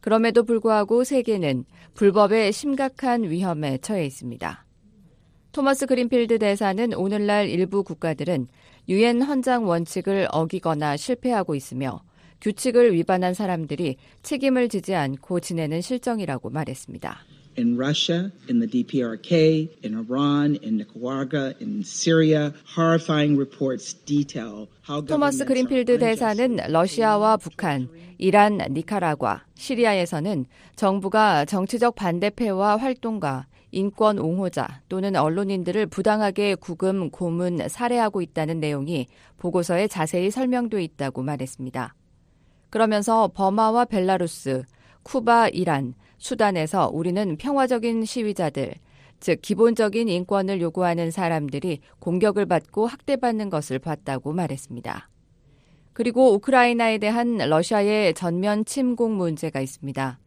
[0.00, 1.64] 그럼에도 불구하고 세계는
[1.94, 4.64] 불법의 심각한 위험에 처해 있습니다.
[5.50, 8.46] 토마스 그린필드 대사는 오늘날 일부 국가들은
[8.88, 12.00] 유엔 헌장 원칙을 어기거나 실패하고 있으며
[12.42, 17.35] 규칙을 위반한 사람들이 책임을 지지 않고 지내는 실정이라고 말했습니다.
[17.56, 22.52] In Russia, in the DPRK, in Iran, in Nicaragua, in Syria.
[22.76, 27.88] Horrifying reports detail how 토머스 그린필드 대사는 러시아와 북한,
[28.18, 30.46] 이란, 니카라과, 시리아에서는
[30.76, 39.06] 정부가 정치적 반대패와 활동가, 인권 옹호자 또는 언론인들을 부당하게 구금, 고문, 살해하고 있다는 내용이
[39.38, 41.94] 보고서에 자세히 설명돼 있다고 말했습니다.
[42.70, 44.62] 그러면서 버마와 벨라루스,
[45.02, 48.74] 쿠바, 이란, 수단에서 우리는 평화적인 시위자들,
[49.20, 55.08] 즉 기본적인 인권을 요구하는 사람들이 공격을 받고 학대받는 것을 봤다고 말했습니다.
[55.92, 60.18] 그리고 우크라이나에 대한 러시아의 전면 침공 문제가 있습니다.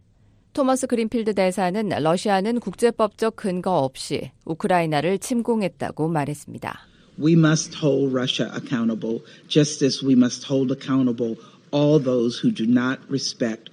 [0.54, 6.88] 토머스 그린필드 대사는 러시아는 국제법적 근거 없이 우크라이나를 침공했다고 말했습니다.
[7.22, 11.36] We must hold Russia accountable just as we must hold accountable
[11.72, 13.70] all those who do not respect.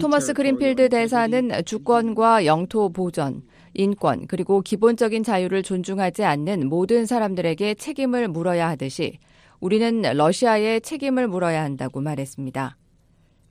[0.00, 8.28] 토머스 그린필드 대사는 주권과 영토 보전, 인권 그리고 기본적인 자유를 존중하지 않는 모든 사람들에게 책임을
[8.28, 9.18] 물어야 하듯이
[9.58, 12.76] 우리는 러시아에 책임을 물어야 한다고 말했습니다.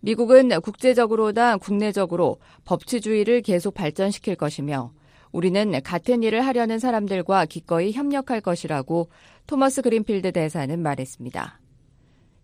[0.01, 4.91] 미국은 국제적으로나 국내적으로 법치주의를 계속 발전시킬 것이며
[5.31, 9.09] 우리는 같은 일을 하려는 사람들과 기꺼이 협력할 것이라고
[9.47, 11.58] 토머스 그린필드 대사는 말했습니다.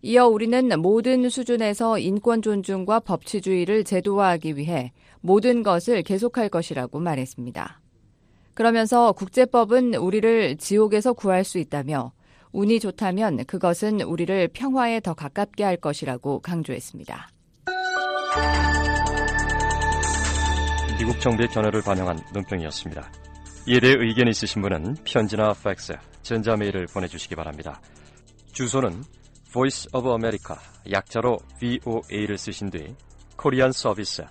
[0.06, 7.80] 이어 우리는 모든 수준에서 인권 존중과 법치주의를 제도화하기 위해 모든 것을 계속할 것이라고 말했습니다.
[8.54, 12.12] 그러면서 국제법은 우리를 지옥에서 구할 수 있다며
[12.52, 17.28] 운이 좋다면 그것은 우리를 평화에 더 가깝게 할 것이라고 강조했습니다.
[21.00, 23.10] 미국 정부의 견해를 반영한 논평이었습니다.
[23.66, 27.80] 이에 대해 의견 있으신 분은 편지나 팩스, 전자메일을 보내주시기 바랍니다.
[28.52, 29.02] 주소는
[29.56, 30.54] Voice of America,
[30.90, 32.94] 약자로 VOA를 쓰신 뒤
[33.36, 34.22] 코리안 서비스,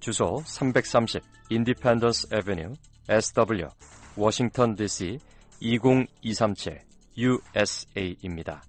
[0.00, 1.20] 주소 330
[1.50, 2.74] Independence Avenue,
[3.10, 3.68] SW,
[4.16, 5.18] 워싱턴 DC
[5.60, 6.80] 20237
[7.18, 8.62] USA입니다.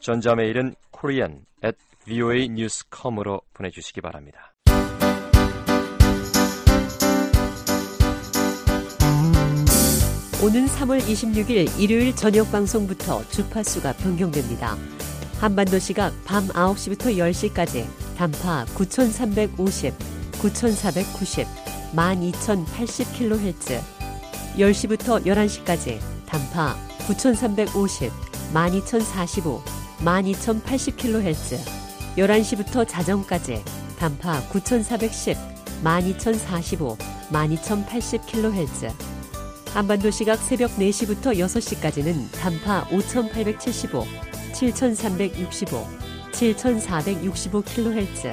[0.00, 4.52] 전자메일은 korean at voanews.com으로 보내주시기 바랍니다.
[10.42, 14.76] 오는 3월 26일 일요일 저녁 방송부터 주파수가 변경됩니다.
[15.40, 19.92] 한반도 시각 밤 9시부터 10시까지 단파 9350,
[20.40, 21.46] 9490,
[21.94, 23.82] 12080kHz
[24.56, 26.74] 10시부터 11시까지 단파
[27.06, 28.10] 9350,
[28.54, 29.62] 12045,
[30.02, 31.58] 12080kHz
[32.16, 33.62] 11시부터 자정까지
[33.98, 35.36] 단파 9410,
[35.84, 36.96] 12045,
[37.30, 38.94] 12080kHz
[39.74, 44.06] 한반도 시각 새벽 4시부터 6시까지는 단파 5875,
[44.56, 45.86] 7365,
[46.32, 48.32] 7465kHz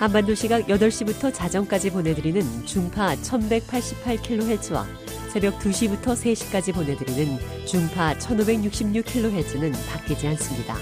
[0.00, 4.84] 한반도 시각 8시부터 자정까지 보내드리는 중파 1188kHz와
[5.28, 10.74] 새벽 2시부터 3시까지 보내드리는 중파 1566kHz는 바뀌지 않습니다.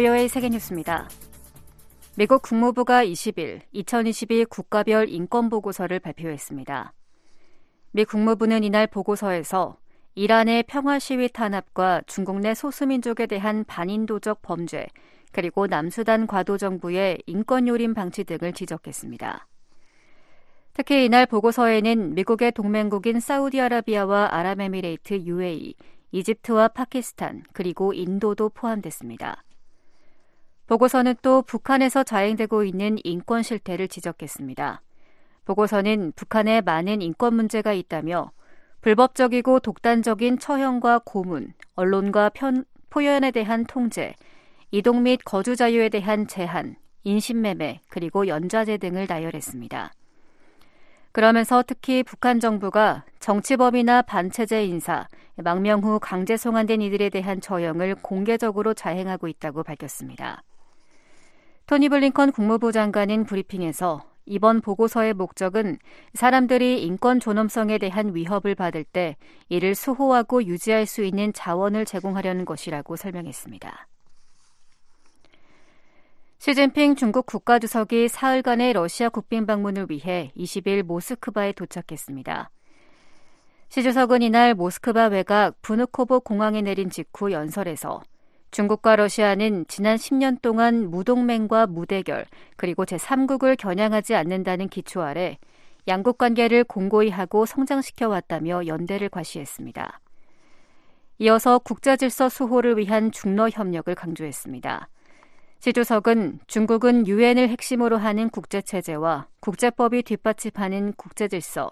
[0.00, 1.10] VOA 세계뉴스입니다.
[2.16, 6.94] 미국 국무부가 20일 2022 국가별 인권보고서를 발표했습니다.
[7.92, 9.76] 미 국무부는 이날 보고서에서
[10.14, 14.86] 이란의 평화 시위 탄압과 중국 내 소수민족에 대한 반인도적 범죄,
[15.32, 19.48] 그리고 남수단 과도 정부의 인권 요림 방치 등을 지적했습니다.
[20.72, 25.74] 특히 이날 보고서에는 미국의 동맹국인 사우디아라비아와 아랍에미레이트 UAE,
[26.12, 29.44] 이집트와 파키스탄, 그리고 인도도 포함됐습니다.
[30.70, 34.82] 보고서는 또 북한에서 자행되고 있는 인권 실태를 지적했습니다.
[35.44, 38.30] 보고서는 북한에 많은 인권 문제가 있다며
[38.80, 44.14] 불법적이고 독단적인 처형과 고문, 언론과 편, 포연에 대한 통제,
[44.70, 49.92] 이동 및 거주 자유에 대한 제한, 인신매매, 그리고 연좌제 등을 나열했습니다.
[51.10, 58.72] 그러면서 특히 북한 정부가 정치범이나 반체제 인사, 망명 후 강제 송환된 이들에 대한 처형을 공개적으로
[58.72, 60.44] 자행하고 있다고 밝혔습니다.
[61.70, 65.78] 토니 블링컨 국무부 장관은 브리핑에서 이번 보고서의 목적은
[66.14, 69.16] 사람들이 인권 존엄성에 대한 위협을 받을 때
[69.48, 73.86] 이를 수호하고 유지할 수 있는 자원을 제공하려는 것이라고 설명했습니다.
[76.40, 82.50] 시진핑 중국 국가주석이 사흘간의 러시아 국빈 방문을 위해 20일 모스크바에 도착했습니다.
[83.68, 88.02] 시 주석은 이날 모스크바 외곽 부누코보 공항에 내린 직후 연설에서
[88.50, 92.26] 중국과 러시아는 지난 10년 동안 무동맹과 무대결
[92.56, 95.38] 그리고 제3국을 겨냥하지 않는다는 기초 아래
[95.86, 100.00] 양국 관계를 공고히 하고 성장시켜 왔다며 연대를 과시했습니다.
[101.18, 104.88] 이어서 국제 질서 수호를 위한 중러 협력을 강조했습니다.
[105.60, 111.70] 시 주석은 중국은 유엔을 핵심으로 하는 국제 체제와 국제법이 뒷받침하는 국제 질서,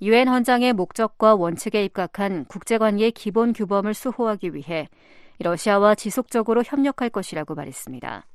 [0.00, 4.88] 유엔 헌장의 목적과 원칙에 입각한 국제관계의 기본 규범을 수호하기 위해
[5.42, 8.26] 러시아와 지속적으로 협력할 것이라고 말했습니다.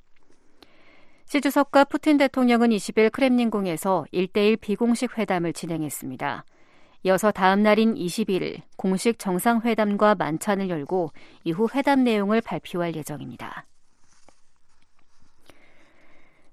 [1.26, 6.46] 시 주석과 푸틴 대통령은 20일 크렘린궁에서 1대1 비공식 회담을 진행했습니다.
[7.04, 11.12] 이어서 다음 날인 21일 공식 정상회담과 만찬을 열고
[11.44, 13.66] 이후 회담 내용을 발표할 예정입니다.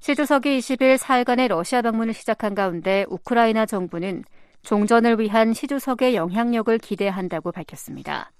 [0.00, 4.24] 시 주석이 20일 사흘간의 러시아 방문을 시작한 가운데 우크라이나 정부는
[4.62, 8.30] 종전을 위한 시 주석의 영향력을 기대한다고 밝혔습니다.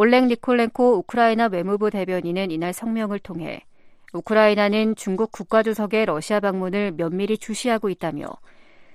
[0.00, 3.64] 올렉 니콜렌코 우크라이나 외무부 대변인은 이날 성명을 통해
[4.12, 8.28] 우크라이나는 중국 국가주석의 러시아 방문을 면밀히 주시하고 있다며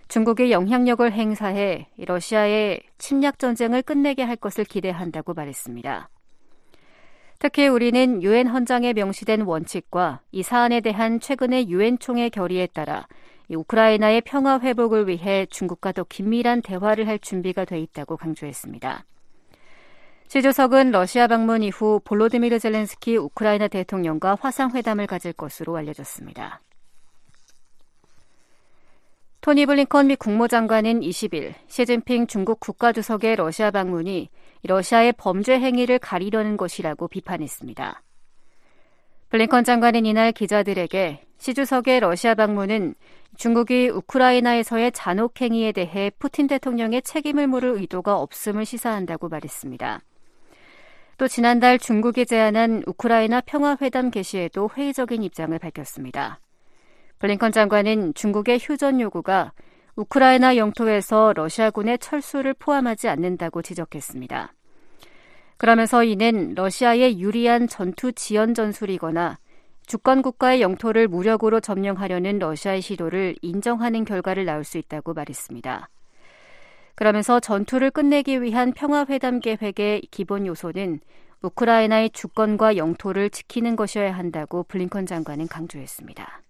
[0.08, 6.08] 중국의 영향력을 행사해 러시아의 침략 전쟁을 끝내게 할 것을 기대한다고 말했습니다.
[7.40, 13.10] 특히 우리는 유엔 헌장에 명시된 원칙과 이 사안에 대한 최근의 유엔 총회 결의에 따라
[13.50, 19.04] 우크라이나의 평화 회복을 위해 중국과 더 긴밀한 대화를 할 준비가 돼 있다고 강조했습니다.
[20.34, 26.60] 시 주석은 러시아 방문 이후 볼로디미르 젤렌스키 우크라이나 대통령과 화상회담을 가질 것으로 알려졌습니다.
[29.42, 34.32] 토니 블링컨 미 국무장관은 20일 시진핑 중국 국가주석의 러시아 방문이
[34.64, 38.02] 러시아의 범죄 행위를 가리려는 것이라고 비판했습니다.
[39.30, 42.96] 블링컨 장관은 이날 기자들에게 시 주석의 러시아 방문은
[43.38, 50.02] 중국이 우크라이나에서의 잔혹 행위에 대해 푸틴 대통령의 책임을 물을 의도가 없음을 시사한다고 말했습니다.
[51.18, 56.40] 또 지난달 중국이 제안한 우크라이나 평화회담 개시에도 회의적인 입장을 밝혔습니다.
[57.20, 59.54] 블링컨 장관은 중국의 휴전 요구가
[59.96, 64.54] 우크라이나 영토에서 러시아군의 철수를 포함하지 않는다고 지적했습니다.
[65.58, 69.38] 그러면서 이는 러시아의 유리한 전투 지연 전술이거나
[69.86, 75.90] 주권 국가의 영토를 무력으로 점령하려는 러시아의 시도를 인정하는 결과를 낳을 수 있다고 말했습니다.
[76.96, 81.00] 그러면서 전투를 끝내기 위한 평화회담 계획의 기본 요소는
[81.42, 86.42] 우크라이나의 주권과 영토를 지키는 것이어야 한다고 블링컨 장관은 강조했습니다.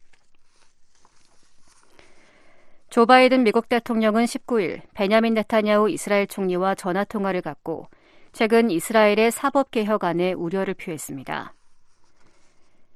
[2.89, 7.88] 조 바이든 미국 대통령은 19일 베냐민 네타냐후 이스라엘 총리와 전화 통화를 갖고
[8.34, 11.54] 최근 이스라엘의 사법 개혁안에 우려를 표했습니다.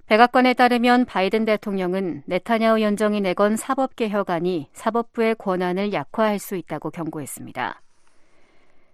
[0.08, 7.82] 백악관에 따르면 바이든 대통령은 네타냐후 연정이 내건 사법개혁안이 사법부의 권한을 약화할 수 있다고 경고했습니다.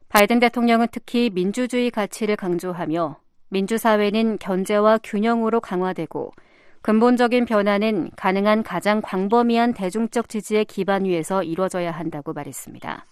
[0.10, 3.18] 바이든 대통령은 특히 민주주의 가치를 강조하며
[3.50, 6.32] 민주사회는 견제와 균형으로 강화되고
[6.82, 13.06] 근본적인 변화는 가능한 가장 광범위한 대중적 지지의 기반 위에서 이루어져야 한다고 말했습니다.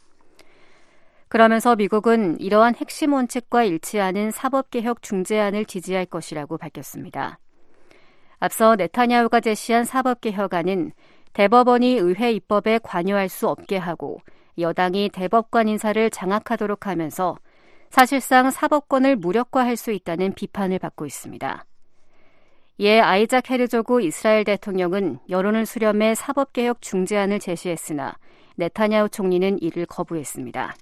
[1.27, 7.37] 그러면서 미국은 이러한 핵심 원칙과 일치하는 사법개혁 중재안을 지지할 것이라고 밝혔습니다.
[8.41, 10.93] 앞서 네타냐후가 제시한 사법개혁안은
[11.33, 14.19] 대법원이 의회 입법에 관여할 수 없게 하고
[14.57, 17.37] 여당이 대법관 인사를 장악하도록 하면서
[17.91, 21.65] 사실상 사법권을 무력화할 수 있다는 비판을 받고 있습니다.
[22.79, 28.17] 이에 아이작 헤르조그 이스라엘 대통령은 여론을 수렴해 사법개혁 중재안을 제시했으나
[28.55, 30.73] 네타냐후 총리는 이를 거부했습니다.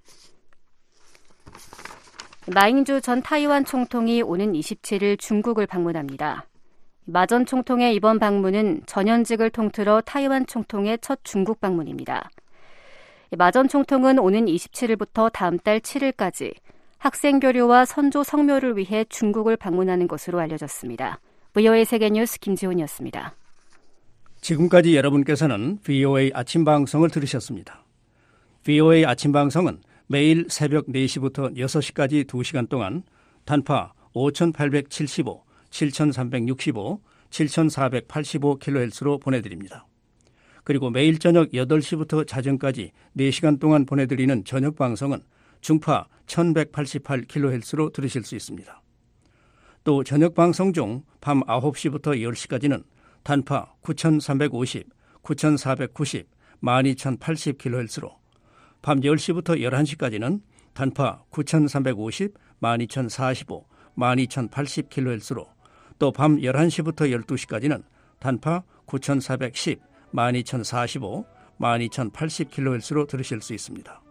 [2.54, 6.46] 마잉주 전 타이완 총통이 오는 27일 중국을 방문합니다.
[7.12, 12.30] 마전 총통의 이번 방문은 전현직을 통틀어 타이완 총통의 첫 중국 방문입니다.
[13.36, 16.54] 마전 총통은 오는 27일부터 다음 달 7일까지
[17.00, 21.20] 학생 교류와 선조 성묘를 위해 중국을 방문하는 것으로 알려졌습니다.
[21.54, 23.34] VOA 세계뉴스 김지훈이었습니다.
[24.42, 27.84] 지금까지 여러분께서는 VOA 아침 방송을 들으셨습니다.
[28.64, 33.02] VOA 아침 방송은 매일 새벽 4시부터 6시까지 2시간 동안
[33.46, 39.86] 단파 5875 7365, 7485kHz로 보내드립니다.
[40.64, 45.22] 그리고 매일 저녁 8시부터 자정까지 4시간 동안 보내드리는 저녁 방송은
[45.62, 48.82] 중파 1188kHz로 들으실 수 있습니다.
[49.84, 52.84] 또 저녁 방송 중 밤 9시부터 10시까지는
[53.24, 54.88] 단파 9350,
[55.22, 56.28] 9490,
[56.64, 58.16] 12080kHz로
[58.82, 60.42] 밤 10시부터 11시까지는
[60.74, 63.66] 단파 9350, 12045,
[63.98, 65.48] 12080kHz로
[66.00, 67.84] 또 밤 11시부터 12시까지는
[68.20, 69.80] 단파 9410,
[70.14, 71.26] 12045,
[71.60, 74.02] 12080kHz로 들으실 수 있습니다.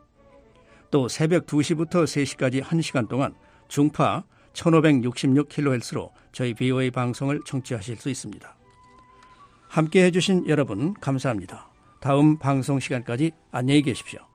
[0.90, 3.34] 또 새벽 2시부터 3시까지 1시간 동안
[3.68, 8.56] 중파 1566kHz로 저희 BOA 방송을 청취하실 수 있습니다.
[9.68, 11.68] 함께 해주신 여러분 감사합니다.
[12.00, 14.27] 다음 방송 시간까지 안녕히 계십시오.